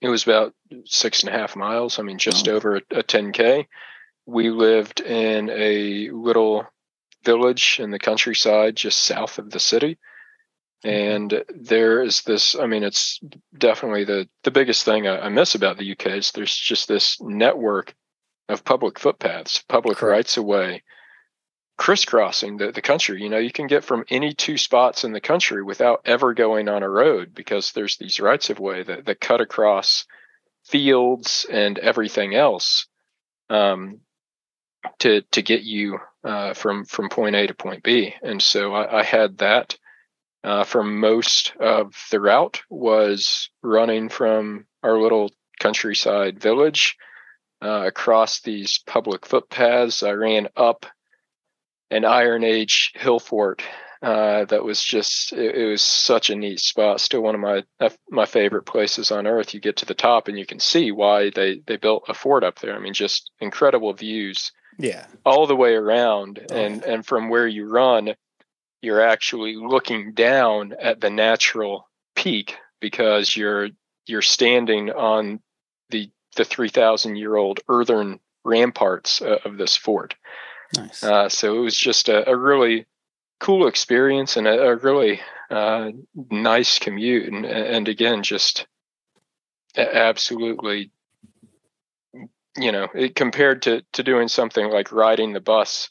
it 0.00 0.08
was 0.08 0.22
about 0.22 0.54
six 0.86 1.22
and 1.22 1.34
a 1.34 1.38
half 1.38 1.54
miles. 1.54 1.98
I 1.98 2.02
mean, 2.02 2.16
just 2.16 2.48
oh. 2.48 2.52
over 2.54 2.76
a, 2.76 2.80
a 2.92 3.02
10k. 3.02 3.66
We 4.24 4.48
lived 4.48 5.00
in 5.00 5.50
a 5.50 6.08
little 6.08 6.66
village 7.24 7.78
in 7.80 7.90
the 7.90 7.98
countryside 7.98 8.76
just 8.76 8.98
south 8.98 9.38
of 9.38 9.50
the 9.50 9.60
city. 9.60 9.98
And 10.84 11.42
there 11.48 12.02
is 12.02 12.22
this 12.22 12.54
i 12.54 12.66
mean 12.66 12.82
it's 12.82 13.18
definitely 13.56 14.04
the 14.04 14.28
the 14.42 14.50
biggest 14.50 14.84
thing 14.84 15.06
I, 15.06 15.20
I, 15.20 15.28
miss 15.30 15.54
about 15.54 15.78
the 15.78 15.92
uk 15.92 16.06
is 16.06 16.30
there's 16.30 16.54
just 16.54 16.88
this 16.88 17.18
network 17.22 17.94
of 18.50 18.66
public 18.66 18.98
footpaths 18.98 19.62
public 19.66 19.96
Correct. 19.96 20.12
rights 20.12 20.36
of 20.36 20.44
way 20.44 20.82
crisscrossing 21.76 22.56
the, 22.56 22.72
the 22.72 22.82
country. 22.82 23.22
You 23.22 23.28
know 23.28 23.38
you 23.38 23.52
can 23.52 23.66
get 23.66 23.84
from 23.84 24.04
any 24.08 24.32
two 24.34 24.56
spots 24.56 25.04
in 25.04 25.12
the 25.12 25.20
country 25.20 25.62
without 25.62 26.02
ever 26.04 26.34
going 26.34 26.68
on 26.68 26.82
a 26.82 26.88
road 26.88 27.34
because 27.34 27.72
there's 27.72 27.96
these 27.96 28.20
rights 28.20 28.50
of 28.50 28.58
way 28.58 28.82
that, 28.82 29.06
that 29.06 29.20
cut 29.20 29.40
across 29.40 30.06
fields 30.64 31.46
and 31.50 31.78
everything 31.78 32.34
else. 32.34 32.86
Um, 33.50 34.00
to 35.00 35.22
to 35.32 35.42
get 35.42 35.62
you 35.62 35.98
uh, 36.24 36.54
from 36.54 36.84
from 36.84 37.08
point 37.08 37.36
A 37.36 37.46
to 37.46 37.54
point 37.54 37.82
B. 37.82 38.14
And 38.22 38.42
so 38.42 38.74
I, 38.74 39.00
I 39.00 39.02
had 39.02 39.38
that 39.38 39.76
uh, 40.42 40.64
for 40.64 40.84
most 40.84 41.54
of 41.58 41.94
the 42.10 42.20
route 42.20 42.62
was 42.68 43.48
running 43.62 44.08
from 44.08 44.66
our 44.82 45.00
little 45.00 45.30
countryside 45.58 46.38
village 46.38 46.96
uh, 47.62 47.84
across 47.86 48.40
these 48.40 48.78
public 48.86 49.26
footpaths. 49.26 50.02
I 50.02 50.10
ran 50.10 50.48
up 50.56 50.86
an 51.90 52.04
Iron 52.04 52.44
Age 52.44 52.92
hill 52.94 53.18
fort 53.18 53.62
uh, 54.02 54.44
that 54.46 54.62
was 54.62 54.82
just 54.82 55.32
it, 55.32 55.54
it, 55.54 55.66
was 55.66 55.80
such 55.80 56.28
a 56.28 56.36
neat 56.36 56.60
spot. 56.60 57.00
Still 57.00 57.22
one 57.22 57.34
of 57.34 57.40
my 57.40 57.64
uh, 57.80 57.88
my 58.10 58.26
favorite 58.26 58.64
places 58.64 59.10
on 59.10 59.26
earth. 59.26 59.54
You 59.54 59.60
get 59.60 59.76
to 59.78 59.86
the 59.86 59.94
top 59.94 60.28
and 60.28 60.38
you 60.38 60.44
can 60.44 60.60
see 60.60 60.92
why 60.92 61.30
they 61.30 61.62
they 61.66 61.76
built 61.76 62.04
a 62.08 62.14
fort 62.14 62.44
up 62.44 62.58
there. 62.58 62.76
I 62.76 62.80
mean, 62.80 62.92
just 62.92 63.30
incredible 63.40 63.94
views 63.94 64.52
yeah 64.78 65.06
all 65.24 65.46
the 65.46 65.56
way 65.56 65.74
around 65.74 66.40
oh, 66.50 66.54
and 66.54 66.82
yeah. 66.82 66.92
and 66.92 67.06
from 67.06 67.28
where 67.28 67.46
you 67.46 67.68
run 67.68 68.14
you're 68.82 69.00
actually 69.00 69.56
looking 69.56 70.12
down 70.12 70.74
at 70.78 71.00
the 71.00 71.10
natural 71.10 71.88
peak 72.14 72.56
because 72.80 73.36
you're 73.36 73.68
you're 74.06 74.22
standing 74.22 74.90
on 74.90 75.40
the 75.90 76.10
the 76.36 76.44
3000 76.44 77.16
year 77.16 77.36
old 77.36 77.60
earthen 77.68 78.20
ramparts 78.44 79.22
uh, 79.22 79.38
of 79.44 79.56
this 79.56 79.76
fort 79.76 80.14
nice. 80.76 81.02
Uh, 81.02 81.28
so 81.28 81.56
it 81.56 81.60
was 81.60 81.76
just 81.76 82.08
a, 82.08 82.28
a 82.28 82.36
really 82.36 82.86
cool 83.40 83.66
experience 83.66 84.36
and 84.36 84.46
a, 84.46 84.62
a 84.62 84.76
really 84.76 85.20
uh, 85.50 85.90
nice 86.30 86.78
commute 86.78 87.32
and, 87.32 87.44
and 87.44 87.88
again 87.88 88.22
just 88.22 88.66
absolutely 89.76 90.90
you 92.56 92.72
know, 92.72 92.88
it, 92.94 93.14
compared 93.14 93.62
to 93.62 93.82
to 93.92 94.02
doing 94.02 94.28
something 94.28 94.70
like 94.70 94.92
riding 94.92 95.32
the 95.32 95.40
bus, 95.40 95.90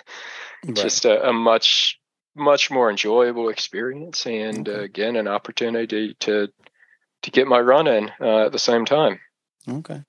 just 0.72 1.04
a, 1.04 1.28
a, 1.28 1.32
much 1.32 1.98
much 2.34 2.70
more 2.70 2.90
enjoyable 2.90 3.48
experience, 3.48 4.26
and 4.26 4.68
uh, 4.68 4.80
again, 4.80 5.16
an 5.16 5.28
opportunity 5.28 6.14
to 6.20 6.48
to 7.22 7.30
get 7.30 7.46
my 7.46 7.60
run 7.60 7.86
in 7.86 8.10
uh, 8.20 8.46
at 8.46 8.52
the 8.52 8.58
same 8.58 8.84
time. 8.84 9.20
Okay. 9.68 10.02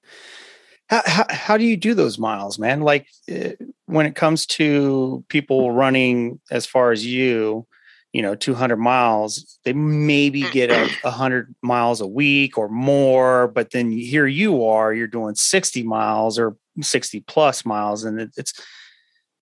How, 0.88 1.02
how, 1.06 1.26
how 1.30 1.58
do 1.58 1.64
you 1.64 1.78
do 1.78 1.94
those 1.94 2.18
miles, 2.18 2.60
man? 2.60 2.82
Like 2.82 3.08
uh, 3.34 3.52
when 3.86 4.06
it 4.06 4.16
comes 4.16 4.46
to 4.48 5.24
people 5.30 5.72
running 5.72 6.40
as 6.50 6.66
far 6.66 6.92
as 6.92 7.06
you, 7.06 7.66
you 8.14 8.22
know 8.22 8.36
200 8.36 8.78
miles 8.78 9.60
they 9.64 9.74
maybe 9.74 10.42
get 10.52 10.70
a 10.70 10.90
100 11.02 11.56
miles 11.62 12.02
a 12.02 12.08
week 12.08 12.58
or 12.58 12.68
more 12.70 13.48
but 13.48 13.72
then 13.72 13.92
here 13.92 14.28
you 14.28 14.66
are 14.66 14.94
you're 14.94 15.08
doing 15.08 15.36
60 15.36 15.84
miles 15.84 16.38
or 16.38 16.56
60 16.82 17.22
plus 17.22 17.66
miles 17.66 18.04
and 18.04 18.20
it, 18.20 18.32
it's 18.38 18.54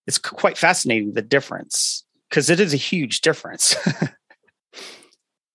it's 0.07 0.17
quite 0.17 0.57
fascinating 0.57 1.13
the 1.13 1.21
difference 1.21 2.05
because 2.29 2.49
it 2.49 2.59
is 2.59 2.73
a 2.73 2.77
huge 2.77 3.21
difference. 3.21 3.75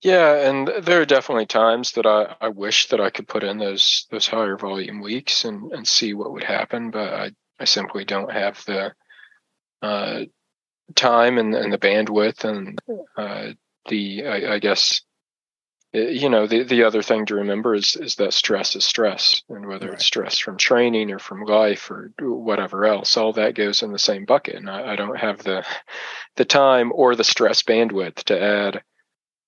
Yeah 0.05 0.51
and 0.51 0.71
there 0.83 1.01
are 1.01 1.07
definitely 1.07 1.47
times 1.47 1.93
that 1.93 2.05
I, 2.05 2.37
I 2.39 2.49
wish 2.49 2.89
that 2.89 3.01
i 3.01 3.09
could 3.09 3.27
put 3.27 3.43
in 3.43 3.57
those 3.57 4.07
those 4.11 4.27
higher 4.27 4.59
volume 4.59 5.01
weeks 5.01 5.47
and 5.47 5.73
and 5.73 5.89
see 5.89 6.13
what 6.13 6.31
would 6.31 6.45
happen 6.45 6.91
but 6.91 7.15
i 7.15 7.31
i 7.59 7.65
simply 7.65 8.05
don't 8.05 8.31
have 8.31 8.63
the 8.67 8.93
uh, 9.81 10.25
time 10.95 11.39
and, 11.39 11.55
and 11.55 11.73
the 11.73 11.79
bandwidth 11.79 12.45
and 12.45 12.81
uh, 13.17 13.53
the 13.89 14.27
I, 14.27 14.55
I, 14.55 14.59
guess 14.59 15.03
you 15.93 16.29
know 16.29 16.47
the 16.47 16.65
the 16.65 16.85
other 16.85 17.03
thing 17.03 17.27
to 17.27 17.37
remember 17.37 17.75
is 17.75 17.97
is 17.97 18.17
that 18.17 18.35
stress 18.35 18.77
is 18.77 18.85
stress. 18.85 19.43
And 19.49 19.67
whether 19.67 19.87
right. 19.87 19.95
it's 19.95 20.05
stress 20.05 20.39
from 20.39 20.57
training 20.57 21.11
or 21.11 21.19
from 21.19 21.45
life 21.45 21.91
or 21.91 22.13
whatever 22.21 22.85
else 22.85 23.17
all 23.17 23.33
that 23.35 23.55
goes 23.55 23.83
in 23.83 23.93
the 23.93 23.99
same 23.99 24.25
bucket. 24.25 24.57
And 24.57 24.69
I, 24.69 24.93
I 24.93 24.97
don't 24.97 25.19
have 25.19 25.43
the 25.43 25.65
the 26.37 26.45
time 26.45 26.93
or 26.95 27.15
the 27.15 27.25
stress 27.25 27.63
bandwidth 27.63 28.25
to 28.25 28.43
add 28.43 28.83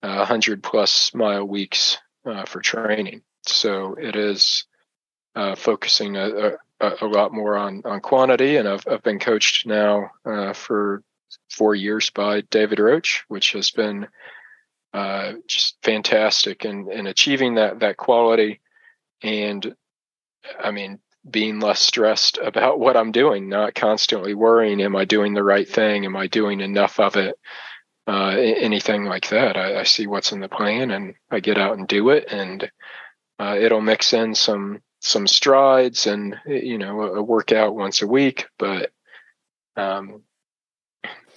a 0.03 0.09
uh, 0.09 0.25
hundred 0.25 0.63
plus 0.63 1.13
mile 1.15 1.45
weeks 1.45 1.99
uh, 2.25 2.45
for 2.45 2.61
training. 2.61 3.23
So 3.43 3.95
it 3.95 4.17
is 4.17 4.65
uh, 5.35 5.55
focusing 5.55 6.17
a, 6.17 6.53
a, 6.81 6.93
a, 7.03 7.07
lot 7.07 7.33
more 7.33 7.57
on 7.57 7.83
on 7.85 8.01
quantity. 8.01 8.57
And 8.57 8.69
I've, 8.69 8.87
I've 8.91 9.03
been 9.03 9.19
coached 9.19 9.67
now 9.67 10.11
uh, 10.25 10.53
for 10.53 11.03
four 11.51 11.75
years 11.75 12.11
by 12.11 12.43
David 12.43 12.79
Roche, 12.79 13.25
which 13.29 13.53
has 13.53 13.71
been 13.71 14.09
uh, 14.93 15.35
just 15.47 15.77
fantastic 15.83 16.65
in, 16.65 16.91
in 16.91 17.07
achieving 17.07 17.57
that 17.57 17.81
that 17.81 17.97
quality. 17.97 18.61
And 19.23 19.75
I 20.63 20.71
mean, 20.71 21.01
being 21.29 21.61
less 21.61 21.81
stressed 21.81 22.39
about 22.39 22.79
what 22.81 22.97
I'm 22.97 23.13
doing, 23.13 23.49
not 23.49 23.75
constantly 23.75 24.35
worrying, 24.35 24.81
am 24.81 24.97
I 24.97 25.05
doing 25.05 25.35
the 25.35 25.45
right 25.45 25.69
thing? 25.69 26.05
Am 26.05 26.17
I 26.17 26.27
doing 26.27 26.61
enough 26.61 27.01
of 27.01 27.17
it? 27.17 27.37
Uh, 28.09 28.37
anything 28.39 29.05
like 29.05 29.31
that. 29.31 29.57
I, 29.57 29.81
I, 29.81 29.83
see 29.83 30.07
what's 30.07 30.31
in 30.31 30.39
the 30.39 30.49
plan 30.49 30.93
and 30.93 31.15
I 31.29 31.41
get 31.41 31.59
out 31.59 31.77
and 31.77 31.89
do 31.89 32.11
it, 32.11 32.31
and 32.31 32.71
uh, 33.41 33.57
it'll 33.59 33.81
mix 33.81 34.13
in 34.13 34.37
some 34.37 34.81
some 35.01 35.27
strides 35.27 36.07
and 36.07 36.37
you 36.47 36.79
know 36.79 37.03
a, 37.03 37.23
workout 37.23 37.75
once 37.75 38.03
a 38.03 38.07
week, 38.07 38.47
but 38.59 38.93
um, 39.77 40.23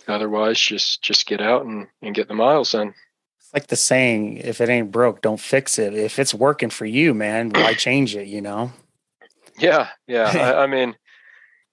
otherwise 0.09 0.59
just 0.59 1.01
just 1.01 1.27
get 1.27 1.41
out 1.41 1.65
and, 1.65 1.87
and 2.01 2.15
get 2.15 2.27
the 2.27 2.33
miles 2.33 2.73
in. 2.73 2.93
It's 3.39 3.53
like 3.53 3.67
the 3.67 3.75
saying 3.75 4.37
if 4.37 4.61
it 4.61 4.69
ain't 4.69 4.91
broke 4.91 5.21
don't 5.21 5.39
fix 5.39 5.79
it. 5.79 5.93
If 5.93 6.19
it's 6.19 6.33
working 6.33 6.69
for 6.69 6.85
you 6.85 7.13
man 7.13 7.51
why 7.51 7.73
change 7.77 8.15
it 8.15 8.27
you 8.27 8.41
know? 8.41 8.71
Yeah 9.57 9.89
yeah. 10.07 10.31
I, 10.33 10.63
I, 10.63 10.67
mean 10.67 10.95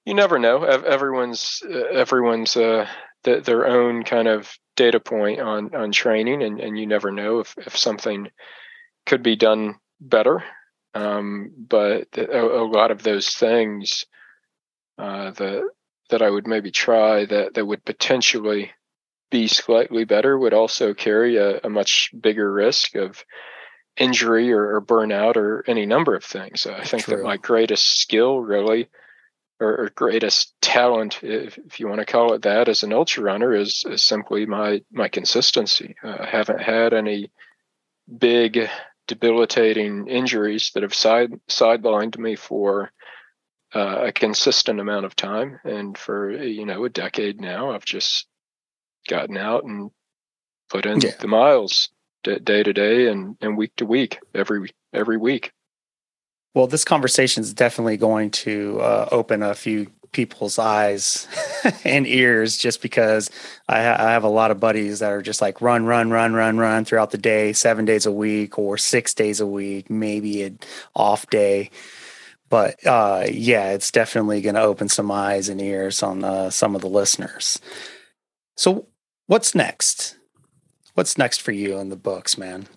you 0.05 0.14
never 0.14 0.38
know. 0.38 0.62
Everyone's 0.64 1.62
everyone's 1.92 2.57
uh 2.57 2.87
the, 3.25 3.40
their 3.40 3.66
own 3.66 4.05
kind 4.05 4.29
of 4.29 4.57
data 4.77 5.01
point 5.01 5.40
on 5.40 5.75
on 5.75 5.92
training 5.92 6.42
and 6.42 6.61
and 6.61 6.79
you 6.79 6.87
never 6.87 7.11
know 7.11 7.40
if 7.40 7.55
if 7.59 7.77
something 7.77 8.31
could 9.05 9.22
be 9.22 9.37
done 9.37 9.77
better. 10.01 10.44
Um 10.94 11.53
but 11.57 12.09
a, 12.16 12.40
a 12.40 12.64
lot 12.64 12.90
of 12.90 13.03
those 13.03 13.29
things 13.31 14.05
uh 14.99 15.31
the 15.33 15.68
that 16.11 16.23
I 16.23 16.31
would 16.31 16.47
maybe 16.47 16.71
try 16.71 17.25
that 17.25 17.55
that 17.55 17.66
would 17.66 17.85
potentially 17.85 18.73
be 19.31 19.49
slightly 19.49 20.05
better 20.05 20.38
would 20.38 20.55
also 20.55 20.95
carry 20.95 21.37
a, 21.37 21.61
a 21.64 21.69
much 21.69 22.11
bigger 22.19 22.51
risk 22.53 22.95
of 22.95 23.25
injury 23.97 24.53
or, 24.53 24.77
or, 24.77 24.83
burnout 24.83 25.37
or 25.37 25.64
any 25.66 25.87
number 25.87 26.14
of 26.14 26.23
things. 26.23 26.66
I 26.66 26.85
think 26.85 27.05
True. 27.05 27.16
that 27.16 27.25
my 27.25 27.38
greatest 27.38 27.99
skill 27.99 28.38
really 28.40 28.88
or, 29.59 29.85
or 29.85 29.90
greatest 29.95 30.55
talent, 30.61 31.21
if, 31.23 31.59
if, 31.59 31.81
you 31.81 31.88
want 31.88 32.01
to 32.01 32.07
call 32.07 32.35
it 32.35 32.42
that, 32.42 32.69
as 32.69 32.83
an 32.83 32.92
ultra 32.92 33.25
runner 33.25 33.55
is, 33.55 33.85
is 33.88 34.03
simply 34.03 34.45
my 34.45 34.83
my 34.92 35.09
consistency. 35.09 35.97
Uh, 36.05 36.16
I 36.21 36.27
haven't 36.27 36.61
had 36.61 36.92
any 36.92 37.31
big 38.19 38.69
debilitating 39.07 40.09
injuries 40.09 40.73
that 40.75 40.83
have 40.83 40.95
side 40.95 41.33
sidelined 41.49 42.19
me 42.19 42.37
for 42.37 42.90
uh, 43.76 44.06
a 44.06 44.12
consistent 44.12 44.80
amount 44.80 45.04
of 45.04 45.14
time. 45.14 45.60
And 45.62 45.98
for, 45.98 46.30
you 46.30 46.64
know, 46.64 46.86
a 46.86 46.88
decade 46.88 47.40
now, 47.40 47.72
I've 47.72 47.84
just 47.84 48.26
gotten 49.06 49.36
out 49.36 49.64
and 49.64 49.90
put 50.70 50.86
in 50.86 51.00
yeah. 51.00 51.10
the 51.20 51.28
miles 51.28 51.90
day 52.24 52.62
to 52.62 52.72
day 52.72 53.08
and, 53.08 53.36
and 53.42 53.56
week 53.56 53.72
to 53.76 53.84
week, 53.84 54.18
every, 54.34 54.70
every 54.94 55.18
week. 55.18 55.52
Well, 56.54 56.66
this 56.66 56.84
conversation 56.84 57.42
is 57.42 57.52
definitely 57.52 57.98
going 57.98 58.30
to 58.30 58.80
uh, 58.80 59.08
open 59.12 59.42
a 59.42 59.54
few 59.54 59.88
people's 60.12 60.58
eyes 60.58 61.28
and 61.84 62.06
ears 62.06 62.56
just 62.56 62.80
because 62.80 63.30
I, 63.68 63.82
ha- 63.82 63.96
I, 63.98 64.12
have 64.12 64.24
a 64.24 64.28
lot 64.28 64.50
of 64.50 64.58
buddies 64.58 65.00
that 65.00 65.12
are 65.12 65.20
just 65.20 65.42
like 65.42 65.60
run, 65.60 65.84
run, 65.84 66.10
run, 66.10 66.32
run, 66.32 66.56
run 66.56 66.86
throughout 66.86 67.10
the 67.10 67.18
day, 67.18 67.52
seven 67.52 67.84
days 67.84 68.06
a 68.06 68.12
week 68.12 68.58
or 68.58 68.78
six 68.78 69.12
days 69.12 69.38
a 69.38 69.46
week, 69.46 69.90
maybe 69.90 70.44
an 70.44 70.60
off 70.94 71.28
day. 71.28 71.70
But 72.48 72.85
uh, 72.87 73.26
yeah, 73.30 73.70
it's 73.72 73.90
definitely 73.90 74.40
going 74.40 74.54
to 74.54 74.62
open 74.62 74.88
some 74.88 75.11
eyes 75.11 75.48
and 75.48 75.61
ears 75.61 76.02
on 76.02 76.22
uh, 76.22 76.50
some 76.50 76.74
of 76.74 76.80
the 76.80 76.88
listeners. 76.88 77.61
So, 78.56 78.87
what's 79.26 79.54
next? 79.54 80.16
What's 80.94 81.18
next 81.18 81.42
for 81.42 81.52
you 81.52 81.78
in 81.78 81.88
the 81.88 81.96
books, 81.96 82.38
man? 82.38 82.68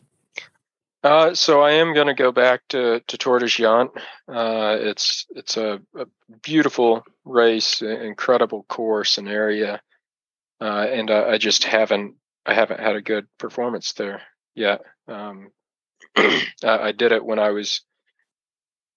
Uh, 1.02 1.34
so 1.34 1.62
I 1.62 1.72
am 1.72 1.94
going 1.94 2.08
to 2.08 2.14
go 2.14 2.32
back 2.32 2.62
to 2.70 3.00
to 3.08 3.18
Tor 3.18 3.40
des 3.40 3.46
Géants. 3.46 3.96
Uh, 4.28 4.78
it's 4.82 5.26
it's 5.30 5.56
a, 5.56 5.80
a, 5.96 6.06
beautiful 6.42 7.06
race, 7.24 7.82
incredible 7.82 8.64
course 8.64 9.18
and 9.18 9.30
area, 9.30 9.82
uh, 10.60 10.88
and 10.90 11.10
I, 11.10 11.32
I, 11.32 11.38
just 11.38 11.64
haven't 11.64 12.16
I 12.46 12.54
haven't 12.54 12.82
had 12.82 12.98
a 12.98 13.02
good 13.02 13.28
performance 13.38 13.94
there 13.94 14.22
yet. 14.56 14.82
Um, 15.08 15.52
I, 16.18 16.92
did 16.92 17.14
it 17.14 17.24
when 17.24 17.40
I 17.40 17.52
was 17.52 17.82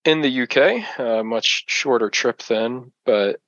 in 0.04 0.20
the 0.20 0.42
UK, 0.42 0.98
a 0.98 1.24
much 1.24 1.64
shorter 1.68 2.10
trip 2.10 2.42
then, 2.42 2.92
but 3.04 3.40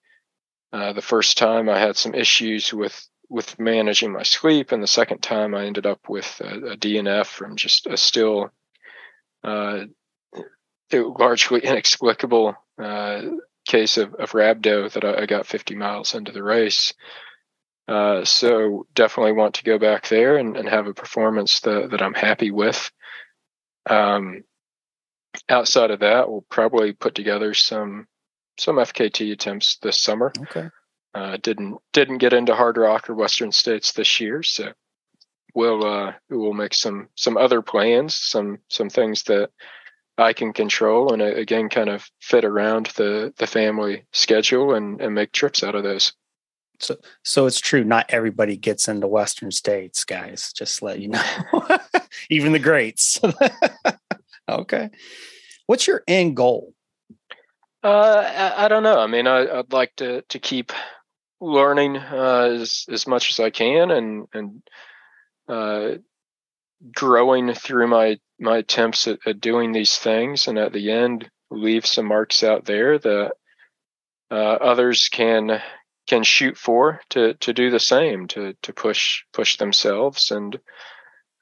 uh, 0.72 0.92
the 0.92 1.02
first 1.02 1.38
time 1.38 1.68
I 1.68 1.78
had 1.78 1.96
some 1.96 2.14
issues 2.14 2.72
with 2.72 3.08
with 3.30 3.58
managing 3.58 4.12
my 4.12 4.22
sleep, 4.22 4.70
and 4.70 4.82
the 4.82 4.86
second 4.86 5.22
time 5.22 5.54
I 5.54 5.64
ended 5.64 5.86
up 5.86 6.08
with 6.08 6.40
a, 6.44 6.72
a 6.72 6.76
DNF 6.76 7.26
from 7.26 7.56
just 7.56 7.86
a 7.86 7.96
still 7.96 8.50
uh, 9.42 9.84
largely 10.92 11.60
inexplicable 11.64 12.54
uh, 12.78 13.22
case 13.66 13.96
of, 13.96 14.14
of 14.14 14.32
rhabdo 14.32 14.92
that 14.92 15.04
I, 15.04 15.22
I, 15.22 15.26
got 15.26 15.46
50 15.46 15.74
miles 15.74 16.14
into 16.14 16.32
the 16.32 16.42
race. 16.42 16.92
Uh, 17.88 18.24
so 18.24 18.86
definitely 18.94 19.32
want 19.32 19.54
to 19.54 19.64
go 19.64 19.78
back 19.78 20.08
there 20.08 20.36
and, 20.36 20.56
and 20.56 20.68
have 20.68 20.86
a 20.86 20.94
performance 20.94 21.60
that, 21.60 21.90
that 21.90 22.02
I'm 22.02 22.14
happy 22.14 22.50
with. 22.50 22.90
Um, 23.88 24.44
outside 25.48 25.90
of 25.90 26.00
that, 26.00 26.30
we'll 26.30 26.44
probably 26.48 26.92
put 26.92 27.14
together 27.14 27.54
some 27.54 28.06
some 28.58 28.76
FKT 28.76 29.32
attempts 29.32 29.78
this 29.78 30.00
summer. 30.00 30.32
Okay. 30.38 30.68
Uh, 31.14 31.36
didn't 31.42 31.78
didn't 31.92 32.18
get 32.18 32.32
into 32.32 32.54
hard 32.54 32.76
rock 32.76 33.08
or 33.08 33.14
Western 33.14 33.52
States 33.52 33.92
this 33.92 34.20
year, 34.20 34.42
so 34.42 34.72
we'll 35.54 35.84
uh, 35.84 36.12
we'll 36.28 36.52
make 36.54 36.74
some 36.74 37.08
some 37.14 37.36
other 37.36 37.62
plans, 37.62 38.16
some 38.16 38.58
some 38.68 38.90
things 38.90 39.22
that 39.24 39.50
I 40.18 40.32
can 40.32 40.52
control, 40.52 41.12
and 41.12 41.22
uh, 41.22 41.26
again, 41.26 41.68
kind 41.68 41.88
of 41.88 42.08
fit 42.20 42.44
around 42.44 42.86
the 42.96 43.32
the 43.38 43.46
family 43.46 44.04
schedule 44.12 44.74
and 44.74 45.00
and 45.00 45.14
make 45.14 45.32
trips 45.32 45.62
out 45.62 45.74
of 45.74 45.84
those. 45.84 46.12
So, 46.80 46.96
so 47.22 47.46
it's 47.46 47.60
true. 47.60 47.84
Not 47.84 48.06
everybody 48.08 48.56
gets 48.56 48.88
into 48.88 49.06
Western 49.06 49.52
states, 49.52 50.04
guys. 50.04 50.52
Just 50.52 50.82
let 50.82 50.98
you 50.98 51.08
know. 51.08 51.22
Even 52.30 52.52
the 52.52 52.58
greats. 52.58 53.20
okay. 54.48 54.90
What's 55.66 55.86
your 55.86 56.02
end 56.06 56.36
goal? 56.36 56.74
Uh, 57.82 58.52
I, 58.56 58.64
I, 58.64 58.68
don't 58.68 58.82
know. 58.82 58.98
I 58.98 59.06
mean, 59.06 59.26
I, 59.26 59.56
would 59.56 59.72
like 59.72 59.94
to 59.96 60.22
to 60.22 60.38
keep 60.38 60.72
learning 61.40 61.98
uh, 61.98 62.48
as 62.60 62.86
as 62.90 63.06
much 63.06 63.30
as 63.30 63.40
I 63.40 63.50
can, 63.50 63.90
and 63.90 64.26
and 64.32 64.62
uh, 65.48 65.98
growing 66.94 67.52
through 67.52 67.88
my 67.88 68.18
my 68.40 68.58
attempts 68.58 69.06
at, 69.06 69.18
at, 69.26 69.40
doing 69.40 69.72
these 69.72 69.98
things, 69.98 70.48
and 70.48 70.58
at 70.58 70.72
the 70.72 70.90
end, 70.90 71.28
leave 71.50 71.86
some 71.86 72.06
marks 72.06 72.42
out 72.42 72.64
there 72.64 72.98
that 72.98 73.32
uh, 74.30 74.34
others 74.34 75.08
can 75.08 75.60
can 76.06 76.22
shoot 76.22 76.56
for 76.56 77.00
to 77.10 77.34
to 77.34 77.52
do 77.52 77.70
the 77.70 77.80
same, 77.80 78.28
to 78.28 78.54
to 78.62 78.72
push 78.72 79.24
push 79.32 79.58
themselves 79.58 80.30
and 80.30 80.58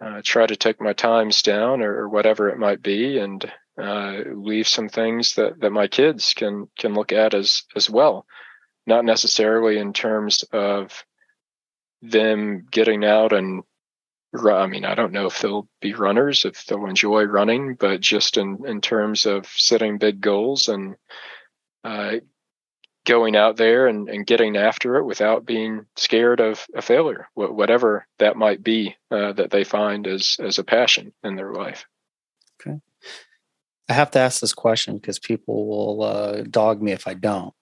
uh, 0.02 0.20
try 0.24 0.46
to 0.46 0.56
take 0.56 0.80
my 0.80 0.92
times 0.92 1.42
down 1.42 1.82
or, 1.82 2.08
whatever 2.08 2.48
it 2.48 2.58
might 2.58 2.82
be, 2.82 3.18
and 3.18 3.50
uh, 3.80 4.18
leave 4.26 4.66
some 4.66 4.88
things 4.88 5.36
that 5.36 5.60
that 5.60 5.70
my 5.70 5.86
kids 5.86 6.34
can 6.34 6.68
can 6.78 6.94
look 6.94 7.12
at 7.12 7.34
as 7.34 7.62
as 7.76 7.88
well. 7.88 8.26
Not 8.86 9.04
necessarily 9.04 9.78
in 9.78 9.92
terms 9.92 10.42
of 10.52 11.04
them 12.02 12.66
getting 12.70 13.04
out 13.04 13.32
and 13.32 13.62
I 14.34 14.66
mean, 14.66 14.84
I 14.84 14.94
don't 14.94 15.12
know 15.12 15.26
if 15.26 15.40
they'll 15.40 15.68
be 15.80 15.92
runners, 15.94 16.44
if 16.44 16.64
they'll 16.64 16.86
enjoy 16.86 17.24
running, 17.24 17.74
but 17.74 18.00
just 18.00 18.38
in, 18.38 18.64
in 18.66 18.80
terms 18.80 19.26
of 19.26 19.46
setting 19.46 19.98
big 19.98 20.22
goals 20.22 20.68
and 20.68 20.96
uh, 21.84 22.16
going 23.04 23.36
out 23.36 23.56
there 23.56 23.86
and, 23.86 24.08
and 24.08 24.26
getting 24.26 24.56
after 24.56 24.96
it 24.96 25.04
without 25.04 25.44
being 25.44 25.86
scared 25.96 26.40
of 26.40 26.66
a 26.74 26.82
failure, 26.82 27.28
whatever 27.34 28.06
that 28.18 28.36
might 28.36 28.62
be 28.62 28.96
uh, 29.10 29.32
that 29.32 29.50
they 29.50 29.64
find 29.64 30.06
as, 30.06 30.36
as 30.40 30.58
a 30.58 30.64
passion 30.64 31.12
in 31.24 31.36
their 31.36 31.52
life. 31.52 31.86
Okay. 32.60 32.78
I 33.88 33.92
have 33.92 34.12
to 34.12 34.20
ask 34.20 34.40
this 34.40 34.54
question 34.54 34.98
because 34.98 35.18
people 35.18 35.66
will 35.66 36.02
uh, 36.04 36.42
dog 36.42 36.80
me 36.80 36.92
if 36.92 37.08
I 37.08 37.14
don't 37.14 37.54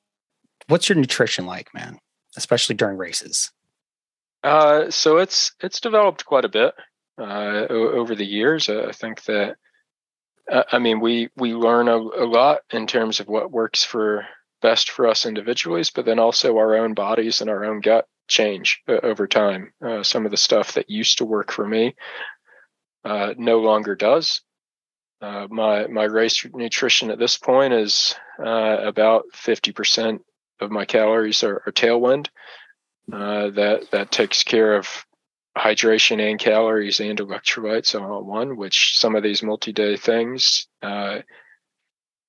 what's 0.70 0.88
your 0.88 0.96
nutrition 0.96 1.46
like, 1.46 1.74
man? 1.74 1.98
Especially 2.36 2.76
during 2.76 2.96
races. 2.96 3.50
Uh, 4.42 4.90
so 4.90 5.18
it's 5.18 5.52
it's 5.60 5.80
developed 5.80 6.24
quite 6.24 6.46
a 6.46 6.48
bit 6.48 6.74
uh, 7.18 7.66
over 7.68 8.14
the 8.14 8.24
years. 8.24 8.68
Uh, 8.68 8.86
I 8.88 8.92
think 8.92 9.24
that 9.24 9.56
uh, 10.50 10.62
I 10.72 10.78
mean 10.78 11.00
we 11.00 11.28
we 11.36 11.52
learn 11.52 11.88
a, 11.88 11.96
a, 11.96 12.24
lot 12.24 12.60
in 12.70 12.86
terms 12.86 13.20
of 13.20 13.28
what 13.28 13.50
works 13.50 13.84
for 13.84 14.26
best 14.60 14.90
for 14.90 15.06
us 15.06 15.26
individually, 15.26 15.82
but 15.94 16.04
then 16.04 16.18
also 16.18 16.56
our 16.56 16.76
own 16.76 16.94
bodies 16.94 17.40
and 17.40 17.50
our 17.50 17.64
own 17.64 17.80
gut 17.80 18.06
change 18.28 18.82
uh, 18.88 18.98
over 19.02 19.26
time. 19.26 19.72
Uh, 19.84 20.02
some 20.02 20.24
of 20.24 20.30
the 20.30 20.36
stuff 20.36 20.74
that 20.74 20.90
used 20.90 21.18
to 21.18 21.24
work 21.24 21.50
for 21.50 21.66
me 21.66 21.94
no 23.04 23.60
longer 23.60 23.94
does. 23.96 24.42
my 25.20 25.86
my 25.86 26.04
race 26.04 26.46
nutrition 26.54 27.10
at 27.10 27.18
this 27.18 27.36
point 27.38 27.72
is 27.72 28.14
about 28.38 29.24
fifty 29.32 29.72
percent 29.72 30.22
of 30.60 30.70
my 30.70 30.84
calories 30.84 31.42
are, 31.42 31.62
are 31.66 31.72
tailwind. 31.72 32.28
Uh, 33.12 33.50
that 33.50 33.90
that 33.90 34.12
takes 34.12 34.44
care 34.44 34.76
of 34.76 35.04
hydration 35.58 36.20
and 36.20 36.38
calories 36.38 37.00
and 37.00 37.18
electrolytes 37.18 38.00
all 38.00 38.20
in 38.20 38.26
one. 38.26 38.56
Which 38.56 38.98
some 38.98 39.16
of 39.16 39.22
these 39.22 39.42
multi-day 39.42 39.96
things, 39.96 40.68
uh, 40.82 41.20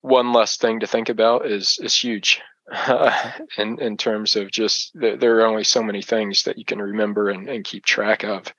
one 0.02 0.32
less 0.32 0.56
thing 0.56 0.80
to 0.80 0.86
think 0.86 1.08
about 1.08 1.46
is 1.46 1.78
is 1.82 1.96
huge. 1.96 2.40
Uh, 2.70 3.32
in 3.58 3.80
in 3.80 3.96
terms 3.96 4.36
of 4.36 4.50
just 4.50 4.92
there, 4.94 5.38
are 5.38 5.46
only 5.46 5.64
so 5.64 5.82
many 5.82 6.02
things 6.02 6.44
that 6.44 6.58
you 6.58 6.64
can 6.64 6.80
remember 6.80 7.30
and, 7.30 7.48
and 7.48 7.64
keep 7.64 7.84
track 7.84 8.24
of. 8.24 8.52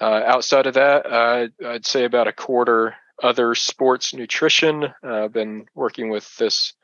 Uh, 0.00 0.22
outside 0.26 0.66
of 0.66 0.74
that, 0.74 1.06
uh, 1.06 1.46
I'd 1.66 1.86
say 1.86 2.04
about 2.04 2.28
a 2.28 2.32
quarter 2.32 2.94
other 3.22 3.54
sports 3.54 4.12
nutrition. 4.12 4.92
I've 5.02 5.32
been 5.32 5.66
working 5.74 6.10
with 6.10 6.36
this 6.36 6.74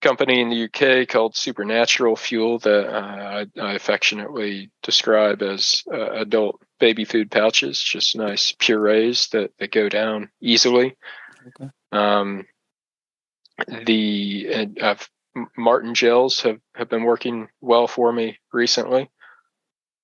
company 0.00 0.40
in 0.40 0.50
the 0.50 0.64
UK 0.64 1.08
called 1.08 1.36
Supernatural 1.36 2.16
Fuel 2.16 2.60
that 2.60 2.88
uh, 2.88 3.44
I, 3.58 3.60
I, 3.60 3.72
affectionately 3.72 4.70
describe 4.82 5.42
as 5.42 5.82
uh, 5.92 6.12
adult 6.12 6.62
baby 6.78 7.04
food 7.04 7.30
pouches, 7.30 7.82
just 7.82 8.16
nice 8.16 8.52
purees 8.52 9.28
that, 9.32 9.50
that 9.58 9.72
go 9.72 9.88
down 9.88 10.30
easily. 10.40 10.96
Okay. 11.48 11.70
Um, 11.92 12.46
the 13.84 14.68
uh, 14.80 14.94
Maurten 15.58 15.94
gels 15.94 16.42
have, 16.42 16.60
have 16.74 16.88
been 16.88 17.04
working 17.04 17.48
well 17.60 17.86
for 17.86 18.12
me 18.12 18.38
recently. 18.52 19.10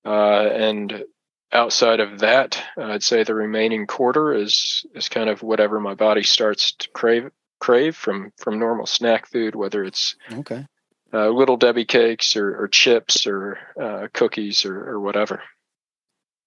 Uh, 0.05 0.49
and 0.49 1.05
outside 1.53 2.01
of 2.01 2.20
that, 2.20 2.62
I'd 2.77 3.03
say 3.03 3.23
the 3.23 3.35
remaining 3.35 3.87
quarter 3.87 4.35
is 4.35 4.85
is 4.94 5.09
kind 5.09 5.31
of 5.31 5.42
whatever 5.42 5.81
my 5.81 5.94
body 5.94 6.23
starts 6.23 6.73
to 6.75 6.88
crave 6.90 7.31
crave 7.59 7.97
from 7.97 8.33
from 8.37 8.59
normal 8.59 8.87
snack 8.87 9.27
food, 9.27 9.55
whether 9.55 9.83
it's 9.83 10.16
okay 10.31 10.66
uh, 11.14 11.29
little 11.29 11.57
Debbie 11.57 11.85
cakes 11.85 12.37
or, 12.37 12.61
or 12.61 12.68
chips 12.68 13.27
or 13.27 13.59
uh, 13.81 14.09
cookies 14.12 14.64
or, 14.64 14.90
or 14.90 15.01
whatever. 15.01 15.42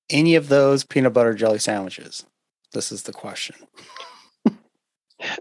Any 0.09 0.35
of 0.35 0.49
those 0.49 0.83
peanut 0.83 1.13
butter 1.13 1.33
jelly 1.33 1.59
sandwiches? 1.59 2.25
This 2.73 2.91
is 2.91 3.03
the 3.03 3.13
question. 3.13 3.55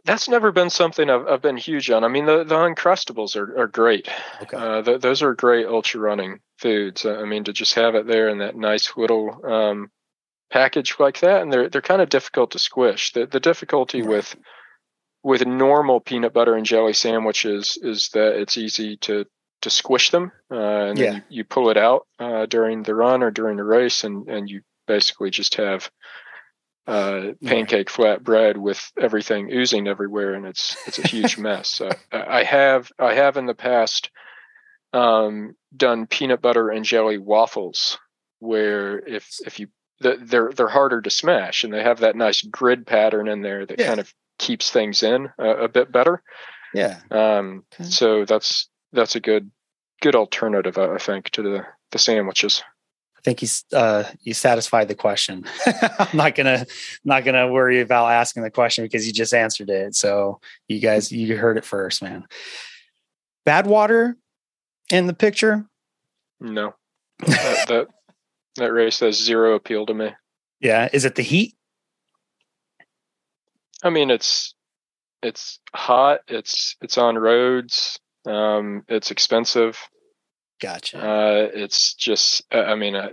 That's 0.05 0.29
never 0.29 0.53
been 0.53 0.71
something 0.71 1.11
I've, 1.11 1.27
I've 1.27 1.43
been 1.43 1.59
huge 1.59 1.91
on. 1.91 2.03
I 2.03 2.09
mean, 2.09 2.25
the, 2.25 2.45
the 2.45 2.55
Uncrustables 2.55 3.37
are, 3.37 3.61
are 3.61 3.67
great. 3.67 4.09
Okay. 4.43 4.57
Uh, 4.57 4.83
th- 4.83 5.01
those 5.01 5.23
are 5.23 5.35
great 5.35 5.67
ultra 5.67 6.01
running 6.01 6.41
foods. 6.59 7.05
I 7.05 7.25
mean, 7.25 7.45
to 7.45 7.53
just 7.53 7.75
have 7.75 7.95
it 7.95 8.07
there 8.07 8.29
in 8.29 8.39
that 8.39 8.57
nice 8.57 8.97
little 8.97 9.45
um, 9.45 9.91
package 10.51 10.97
like 10.99 11.21
that, 11.21 11.43
and 11.43 11.53
they're 11.53 11.69
they're 11.69 11.83
kind 11.83 12.01
of 12.01 12.09
difficult 12.09 12.53
to 12.53 12.59
squish. 12.59 13.13
The 13.13 13.27
the 13.27 13.41
difficulty 13.41 14.01
right. 14.01 14.11
with 14.11 14.37
with 15.23 15.45
normal 15.45 16.01
peanut 16.01 16.33
butter 16.33 16.55
and 16.55 16.65
jelly 16.65 16.93
sandwiches 16.93 17.79
is 17.83 18.11
that 18.11 18.41
it's 18.41 18.57
easy 18.57 18.97
to 18.99 19.27
to 19.63 19.71
squish 19.71 20.11
them 20.11 20.31
uh, 20.53 20.55
and 20.55 20.99
yeah. 20.99 21.05
then 21.07 21.15
you, 21.17 21.39
you, 21.39 21.45
pull 21.45 21.71
it 21.71 21.77
out 21.77 22.07
uh, 22.21 22.47
during 22.47 22.83
the 22.83 22.95
run 22.95 23.23
or 23.23 23.31
during 23.31 23.57
the 23.57 23.65
race 23.65 24.05
and 24.05 24.29
and 24.29 24.49
you 24.49 24.61
basically 24.87 25.31
just 25.31 25.57
have 25.57 25.91
uh, 26.87 27.33
pancake 27.45 27.91
flat 27.91 28.23
bread 28.23 28.57
with 28.57 28.93
everything 29.01 29.51
oozing 29.53 29.89
everywhere, 29.89 30.35
and 30.35 30.47
it's 30.47 30.77
it's 30.87 30.99
a 30.99 31.07
huge 31.07 31.37
mess. 31.39 31.81
Uh, 31.81 31.95
I 32.13 32.45
have 32.45 32.93
I 32.99 33.15
have 33.15 33.37
in 33.37 33.47
the 33.47 33.55
past 33.55 34.11
um, 34.93 35.57
done 35.77 36.07
peanut 36.07 36.41
butter 36.41 36.71
and 36.71 36.85
jelly 36.85 37.19
waffles, 37.19 37.99
where 38.39 38.99
if 38.99 39.39
if 39.45 39.59
you 39.59 39.69
they're 40.01 40.53
they're 40.53 40.69
harder 40.69 41.01
to 41.01 41.11
smash, 41.11 41.65
and 41.65 41.73
they 41.73 41.83
have 41.83 42.01
that 42.01 42.17
nice 42.17 42.43
grid 42.43 42.87
pattern 42.87 43.29
in 43.29 43.43
there 43.43 43.67
that 43.67 43.81
yeah. 43.81 43.87
kind 43.87 44.01
of 44.01 44.13
keeps 44.39 44.71
things 44.71 45.03
in 45.03 45.29
a, 45.39 45.49
a 45.65 45.69
bit 45.69 45.91
better. 45.91 46.23
Yeah. 46.73 47.01
Um. 47.11 47.65
Okay. 47.75 47.89
So 47.91 48.25
that's 48.25 48.69
that's 48.93 49.17
a 49.17 49.21
good 49.21 49.51
good 50.03 50.15
alternative, 50.15 50.79
I 50.79 50.99
think, 50.99 51.31
to 51.31 51.43
the 51.43 51.67
the 51.91 51.99
sandwiches 51.99 52.63
think 53.27 53.41
he's 53.41 53.65
uh, 53.73 54.05
you 54.23 54.33
satisfied 54.35 54.87
the 54.87 54.95
question. 54.95 55.45
I'm 55.99 56.17
not 56.17 56.37
gonna 56.37 56.65
not 57.05 57.25
gonna 57.25 57.51
worry 57.51 57.81
about 57.81 58.07
asking 58.07 58.45
the 58.45 58.53
question 58.53 58.85
because 58.85 59.05
you 59.05 59.13
just 59.13 59.35
answered 59.35 59.69
it. 59.69 59.97
So 59.97 60.41
you 60.69 60.79
guys 60.79 61.11
you 61.11 61.37
heard 61.37 61.59
it 61.59 61.65
first, 61.65 62.03
man. 62.03 62.25
Badwater 63.45 64.15
in 64.93 65.09
the 65.09 65.13
picture? 65.13 65.67
No, 66.39 66.75
that, 67.27 67.67
that 67.69 67.89
that 68.57 68.73
race 68.73 69.01
has 69.01 69.21
zero 69.21 69.57
appeal 69.57 69.87
to 69.87 69.95
me. 69.95 70.11
Yeah, 70.61 70.89
is 70.93 71.05
it 71.05 71.17
the 71.17 71.23
heat? 71.23 71.57
I 73.83 73.91
mean, 73.91 74.11
it's 74.11 74.55
it's 75.21 75.59
hot. 75.75 76.21
It's 76.29 76.77
it's 76.81 76.97
on 76.97 77.19
roads. 77.19 77.99
Um, 78.25 78.85
it's 78.87 79.11
expensive. 79.11 79.77
Gotcha. 80.61 80.99
Uh, 80.99 81.49
it's 81.53 81.95
just, 81.95 82.43
uh, 82.53 82.63
I 82.63 82.75
mean, 82.75 82.95
uh, 82.95 83.11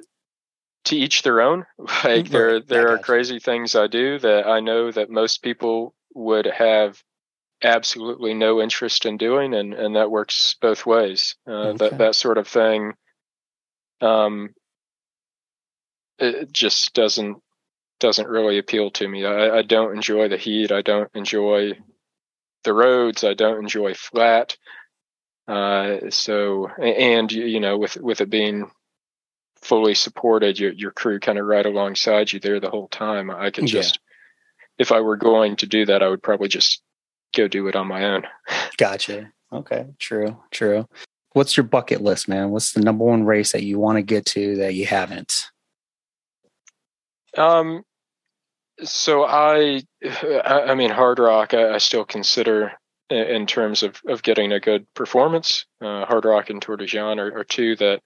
to 0.86 0.96
each 0.96 1.22
their 1.22 1.42
own. 1.42 1.66
Like 2.04 2.30
there, 2.30 2.60
there 2.60 2.90
are 2.90 2.98
crazy 2.98 3.40
things 3.40 3.76
I 3.76 3.88
do 3.88 4.20
that 4.20 4.46
I 4.48 4.60
know 4.60 4.92
that 4.92 5.10
most 5.10 5.42
people 5.42 5.96
would 6.14 6.46
have 6.46 7.02
absolutely 7.64 8.34
no 8.34 8.62
interest 8.62 9.06
in 9.06 9.18
doing, 9.18 9.54
and 9.54 9.74
and 9.74 9.96
that 9.96 10.12
works 10.12 10.56
both 10.62 10.86
ways. 10.86 11.36
Uh, 11.48 11.52
okay. 11.52 11.78
That 11.78 11.98
that 12.00 12.16
sort 12.16 12.38
of 12.38 12.48
thing, 12.48 12.94
um, 14.02 14.54
it 16.20 16.52
just 16.52 16.94
doesn't 16.94 17.42
doesn't 18.00 18.28
really 18.28 18.58
appeal 18.58 18.92
to 18.92 19.08
me. 19.08 19.26
I, 19.26 19.60
I 19.60 19.62
don't 19.62 19.96
enjoy 19.96 20.28
the 20.28 20.38
heat. 20.38 20.72
I 20.72 20.82
don't 20.82 21.10
enjoy 21.14 21.74
the 22.64 22.74
roads. 22.74 23.24
I 23.24 23.34
don't 23.34 23.60
enjoy 23.60 23.94
flat. 23.94 24.58
Uh, 25.48 26.10
so 26.10 26.68
and 26.82 27.32
you 27.32 27.60
know 27.60 27.78
with 27.78 27.98
with 27.98 28.22
it 28.22 28.30
being 28.30 28.72
fully 29.58 29.94
supported 29.94 30.60
your 30.60 30.72
your 30.72 30.92
crew 30.92 31.20
kind 31.20 31.38
of 31.38 31.46
right 31.46 31.66
alongside 31.66 32.32
you 32.32 32.40
there 32.40 32.60
the 32.60 32.70
whole 32.70 32.90
time 32.90 33.32
i 33.32 33.50
could 33.50 33.66
just 33.66 33.98
yeah. 33.98 34.82
if 34.84 34.92
i 34.92 35.00
were 35.00 35.16
going 35.16 35.56
to 35.56 35.66
do 35.66 35.86
that 35.86 36.04
i 36.04 36.08
would 36.08 36.22
probably 36.22 36.50
just 36.50 36.82
go 37.34 37.48
do 37.48 37.68
it 37.68 37.76
on 37.76 37.88
my 37.88 38.06
own. 38.06 38.24
Gotcha. 38.78 39.32
Okay. 39.52 39.88
True. 40.00 40.38
True. 40.52 40.88
What's 41.34 41.58
your 41.58 41.66
bucket 41.66 42.02
list 42.02 42.28
man? 42.28 42.52
What's 42.52 42.74
the 42.74 42.82
number 42.82 43.04
one 43.04 43.26
race 43.26 43.52
that 43.52 43.64
you 43.64 43.80
want 43.80 43.98
to 43.98 44.04
get 44.04 44.26
to 44.28 44.58
that 44.58 44.76
you 44.76 44.86
haven't? 44.86 45.50
Um 47.36 47.84
so 48.84 49.24
i 49.24 49.82
i 50.46 50.76
mean 50.76 50.90
Hardrock 50.92 51.54
i, 51.54 51.76
I 51.76 51.78
still 51.78 52.06
consider 52.06 52.74
in 53.13 53.45
terms 53.45 53.84
of, 53.84 54.02
of 54.08 54.23
getting 54.23 54.52
a 54.52 54.60
good 54.60 54.91
performance. 54.93 55.65
Uh, 55.82 56.06
Hardrock 56.06 56.49
and 56.49 56.62
Tor 56.62 56.78
des 56.78 56.86
Géants 56.86 57.19
are, 57.19 57.39
are, 57.39 57.43
two 57.43 57.76
that 57.78 58.02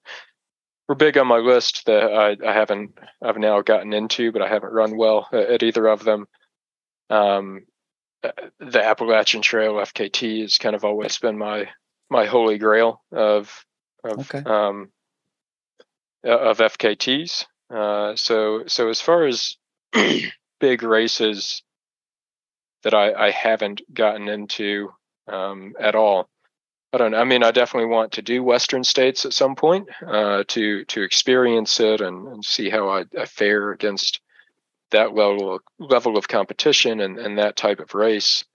were 0.87 0.95
big 0.95 1.17
on 1.17 1.27
my 1.27 1.37
list 1.37 1.85
that 1.85 2.03
I, 2.03 2.37
I 2.47 2.53
haven't 2.53 2.97
I've 3.21 3.37
now 3.37 3.61
gotten 3.61 3.93
into, 3.93 4.31
but 4.31 4.41
I 4.41 4.47
haven't 4.47 4.73
run 4.73 4.97
well 4.97 5.27
at 5.31 5.63
either 5.63 5.87
of 5.87 6.03
them. 6.03 6.27
Um, 7.09 7.65
uh, 8.23 8.31
the 8.59 8.83
Appalachian 8.83 9.41
Trail 9.41 9.75
FKT 9.75 10.41
has 10.41 10.57
kind 10.57 10.75
of 10.75 10.83
always 10.83 11.17
been 11.19 11.37
my 11.37 11.69
my 12.09 12.25
holy 12.25 12.57
grail 12.57 13.01
of 13.11 13.65
of 14.03 14.19
okay. 14.19 14.43
um, 14.43 14.89
of 16.23 16.57
FKTs. 16.57 17.45
Uh, 17.69 18.15
so 18.15 18.63
so 18.67 18.89
as 18.89 19.01
far 19.01 19.25
as 19.25 19.57
big 20.59 20.83
races 20.83 21.61
that 22.83 22.93
I, 22.93 23.27
I 23.27 23.31
haven't 23.31 23.81
gotten 23.93 24.27
into 24.29 24.91
um, 25.27 25.73
at 25.79 25.95
all. 25.95 26.29
I 26.93 26.97
don't. 26.97 27.15
I 27.15 27.25
mean, 27.25 27.43
I 27.43 27.51
definitely 27.51 27.89
want 27.89 28.13
to 28.13 28.21
do 28.21 28.43
Western 28.43 28.83
states 28.83 29.25
at 29.25 29.33
some 29.33 29.55
point 29.55 29.89
uh, 30.05 30.43
to 30.47 30.85
to 30.85 31.01
experience 31.01 31.79
it 31.79 31.99
and, 31.99 32.27
and 32.27 32.45
see 32.45 32.69
how 32.69 32.89
I, 32.89 33.03
I, 33.19 33.25
fare 33.25 33.71
against 33.71 34.21
that 34.91 35.13
level 35.13 35.55
of, 35.55 35.61
level 35.79 36.15
of 36.15 36.29
competition 36.29 37.01
and, 37.01 37.19
and 37.19 37.39
that 37.39 37.57
type 37.57 37.79
of 37.79 37.93
race. 37.93 38.45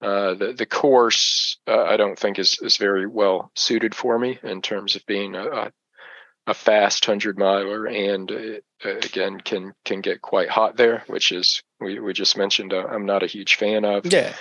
Uh, 0.00 0.34
the 0.34 0.52
the 0.54 0.66
course 0.66 1.58
uh, 1.68 1.82
I 1.82 1.96
don't 1.96 2.18
think 2.18 2.38
is 2.38 2.58
is 2.62 2.76
very 2.76 3.06
well 3.06 3.52
suited 3.54 3.94
for 3.94 4.18
me 4.18 4.38
in 4.42 4.62
terms 4.62 4.96
of 4.96 5.06
being 5.06 5.34
a, 5.34 5.46
a, 5.46 5.72
a 6.48 6.54
fast 6.54 7.04
hundred 7.04 7.38
miler 7.38 7.86
and 7.86 8.32
uh, 8.32 8.88
again 8.88 9.38
can 9.38 9.74
can 9.84 10.00
get 10.00 10.22
quite 10.22 10.48
hot 10.48 10.76
there, 10.76 11.04
which 11.06 11.30
is 11.30 11.62
we 11.78 12.00
we 12.00 12.14
just 12.14 12.38
mentioned 12.38 12.72
uh, 12.72 12.86
I'm 12.86 13.06
not 13.06 13.22
a 13.22 13.28
huge 13.28 13.56
fan 13.56 13.84
of. 13.84 14.06
Yeah. 14.06 14.32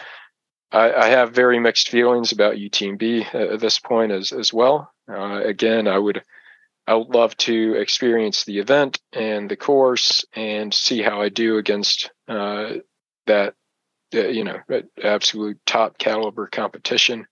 I, 0.71 0.93
I 0.93 1.07
have 1.07 1.33
very 1.33 1.59
mixed 1.59 1.89
feelings 1.89 2.31
about 2.31 2.55
UTMB 2.55 3.35
at, 3.35 3.59
this 3.59 3.79
point 3.79 4.11
as 4.11 4.31
as 4.31 4.53
well. 4.53 4.91
Uh, 5.09 5.41
again, 5.43 5.87
I 5.87 5.97
would 5.97 6.23
I 6.87 6.95
would 6.95 7.09
love 7.09 7.35
to 7.37 7.75
experience 7.75 8.43
the 8.43 8.59
event 8.59 8.99
and 9.13 9.49
the 9.49 9.57
course 9.57 10.25
and 10.33 10.73
see 10.73 11.01
how 11.01 11.21
I 11.21 11.29
do 11.29 11.57
against 11.57 12.11
uh, 12.27 12.75
that 13.27 13.55
uh, 14.13 14.27
you 14.27 14.43
know 14.43 14.59
absolute 15.03 15.59
top 15.65 15.97
caliber 15.97 16.47
competition 16.47 17.27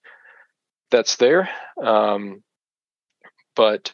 that's 0.92 1.16
there. 1.16 1.50
Um, 1.82 2.44
but 3.56 3.94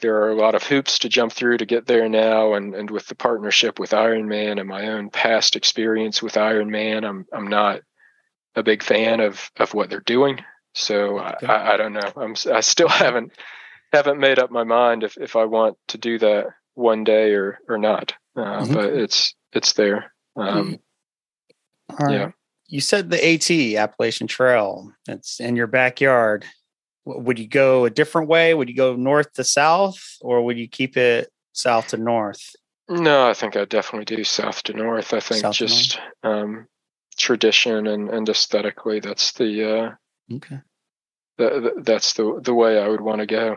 there 0.00 0.22
are 0.22 0.30
a 0.30 0.36
lot 0.36 0.54
of 0.54 0.62
hoops 0.62 1.00
to 1.00 1.08
jump 1.08 1.32
through 1.32 1.58
to 1.58 1.66
get 1.66 1.86
there 1.86 2.08
now 2.08 2.54
and, 2.54 2.74
and 2.74 2.90
with 2.90 3.06
the 3.06 3.14
partnership 3.14 3.78
with 3.78 3.90
Ironman 3.90 4.58
and 4.58 4.68
my 4.68 4.88
own 4.88 5.10
past 5.10 5.56
experience 5.56 6.22
with 6.22 6.34
Ironman, 6.34 7.04
I'm 7.06 7.26
I'm 7.32 7.48
not 7.48 7.82
a 8.60 8.64
big 8.64 8.82
fan 8.82 9.20
of 9.20 9.50
of 9.56 9.74
what 9.74 9.90
they're 9.90 10.00
doing. 10.00 10.40
So 10.74 11.18
okay. 11.18 11.46
I, 11.46 11.74
I 11.74 11.76
don't 11.76 11.92
know. 11.92 12.12
I'm 12.16 12.34
I 12.52 12.60
still 12.60 12.88
haven't 13.04 13.32
haven't 13.92 14.20
made 14.20 14.38
up 14.38 14.50
my 14.50 14.64
mind 14.64 15.02
if 15.02 15.16
if 15.16 15.34
I 15.34 15.44
want 15.44 15.76
to 15.88 15.98
do 15.98 16.18
that 16.18 16.46
one 16.74 17.04
day 17.04 17.32
or 17.32 17.58
or 17.68 17.78
not. 17.78 18.14
Uh, 18.36 18.62
mm-hmm. 18.62 18.74
But 18.74 18.84
it's 18.92 19.34
it's 19.52 19.72
there. 19.72 20.12
Um, 20.36 20.78
mm-hmm. 21.90 22.10
Yeah. 22.10 22.30
You 22.68 22.80
said 22.80 23.10
the 23.10 23.34
AT 23.34 23.50
Appalachian 23.82 24.28
Trail. 24.28 24.92
It's 25.08 25.40
in 25.40 25.56
your 25.56 25.66
backyard. 25.66 26.44
Would 27.04 27.40
you 27.40 27.48
go 27.48 27.84
a 27.84 27.90
different 27.90 28.28
way? 28.28 28.54
Would 28.54 28.68
you 28.68 28.76
go 28.76 28.94
north 28.94 29.32
to 29.32 29.42
south, 29.42 29.98
or 30.20 30.44
would 30.44 30.56
you 30.56 30.68
keep 30.68 30.96
it 30.96 31.30
south 31.52 31.88
to 31.88 31.96
north? 31.96 32.54
No, 32.88 33.28
I 33.28 33.34
think 33.34 33.56
I'd 33.56 33.68
definitely 33.68 34.04
do 34.04 34.22
south 34.22 34.62
to 34.64 34.72
north. 34.72 35.12
I 35.12 35.20
think 35.20 35.40
south 35.40 35.54
just 35.54 35.98
um, 36.22 36.66
tradition 37.20 37.86
and, 37.86 38.08
and 38.08 38.28
aesthetically 38.28 39.00
that's 39.00 39.32
the 39.32 39.64
uh 39.64 40.34
okay. 40.34 40.60
the, 41.38 41.60
the, 41.60 41.82
that's 41.82 42.14
the 42.14 42.40
the 42.42 42.54
way 42.54 42.80
i 42.80 42.88
would 42.88 43.00
want 43.00 43.20
to 43.20 43.26
go. 43.26 43.56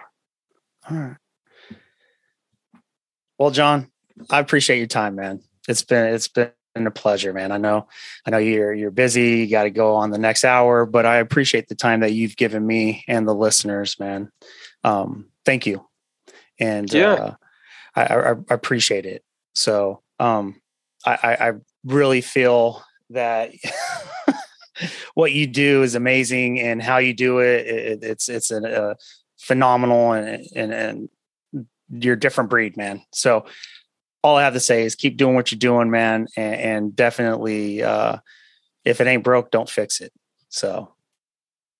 All 0.89 0.97
right. 0.97 1.15
Well 3.39 3.51
john 3.51 3.89
i 4.29 4.39
appreciate 4.39 4.77
your 4.77 4.87
time 4.87 5.15
man. 5.15 5.41
It's 5.67 5.81
been 5.81 6.13
it's 6.13 6.27
been 6.27 6.51
a 6.75 6.91
pleasure 6.91 7.33
man. 7.33 7.51
I 7.51 7.57
know 7.57 7.87
i 8.25 8.31
know 8.31 8.37
you're 8.37 8.73
you're 8.73 8.91
busy 8.91 9.39
you 9.39 9.47
got 9.49 9.63
to 9.63 9.71
go 9.71 9.95
on 9.95 10.11
the 10.11 10.17
next 10.17 10.43
hour 10.43 10.85
but 10.85 11.05
i 11.05 11.17
appreciate 11.17 11.67
the 11.67 11.75
time 11.75 12.01
that 12.01 12.13
you've 12.13 12.35
given 12.35 12.65
me 12.65 13.03
and 13.07 13.27
the 13.27 13.35
listeners 13.35 13.99
man. 13.99 14.31
Um 14.83 15.29
thank 15.45 15.65
you. 15.65 15.87
And 16.59 16.91
yeah. 16.93 17.13
uh, 17.13 17.35
I, 17.95 18.03
I, 18.03 18.31
I 18.31 18.35
appreciate 18.49 19.05
it. 19.05 19.23
So 19.55 20.01
um 20.19 20.61
I, 21.05 21.37
I 21.49 21.53
really 21.83 22.21
feel 22.21 22.83
that 23.13 23.51
what 25.13 25.31
you 25.31 25.47
do 25.47 25.83
is 25.83 25.95
amazing 25.95 26.59
and 26.59 26.81
how 26.81 26.97
you 26.97 27.13
do 27.13 27.39
it, 27.39 27.67
it 27.67 28.03
it's 28.03 28.29
it's 28.29 28.51
a, 28.51 28.61
a 28.61 28.95
phenomenal 29.39 30.13
and, 30.13 30.45
and 30.55 30.73
and 30.73 31.09
you're 31.89 32.15
a 32.15 32.19
different 32.19 32.49
breed 32.49 32.77
man. 32.77 33.03
So 33.11 33.45
all 34.23 34.37
i 34.37 34.43
have 34.43 34.53
to 34.53 34.59
say 34.59 34.83
is 34.83 34.95
keep 34.95 35.17
doing 35.17 35.35
what 35.35 35.51
you're 35.51 35.59
doing 35.59 35.91
man 35.91 36.27
and, 36.37 36.55
and 36.55 36.95
definitely 36.95 37.83
uh 37.83 38.17
if 38.85 39.01
it 39.01 39.07
ain't 39.07 39.23
broke 39.23 39.51
don't 39.51 39.69
fix 39.69 40.01
it. 40.01 40.13
So 40.49 40.93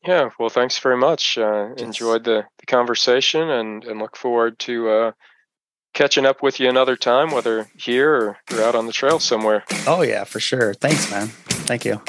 yeah 0.06 0.30
well 0.40 0.50
thanks 0.50 0.78
very 0.80 0.98
much. 0.98 1.38
Uh 1.38 1.74
enjoyed 1.78 2.24
the, 2.24 2.46
the 2.60 2.66
conversation 2.66 3.50
and 3.50 3.84
and 3.86 4.00
look 4.00 4.18
forward 4.18 4.60
to 4.60 4.90
uh 4.90 5.12
catching 5.94 6.26
up 6.26 6.42
with 6.42 6.60
you 6.60 6.70
another 6.70 6.96
time, 6.96 7.32
whether 7.32 7.68
here 7.76 8.38
or, 8.52 8.62
out 8.64 8.76
on 8.76 8.86
the 8.86 8.94
trail 8.94 9.20
somewhere. 9.20 9.64
Oh, 9.88 10.02
yeah, 10.02 10.24
for 10.24 10.40
sure. 10.40 10.74
Thanks, 10.74 11.10
man. 11.12 11.28
Thank 11.28 11.86
you. 11.86 12.02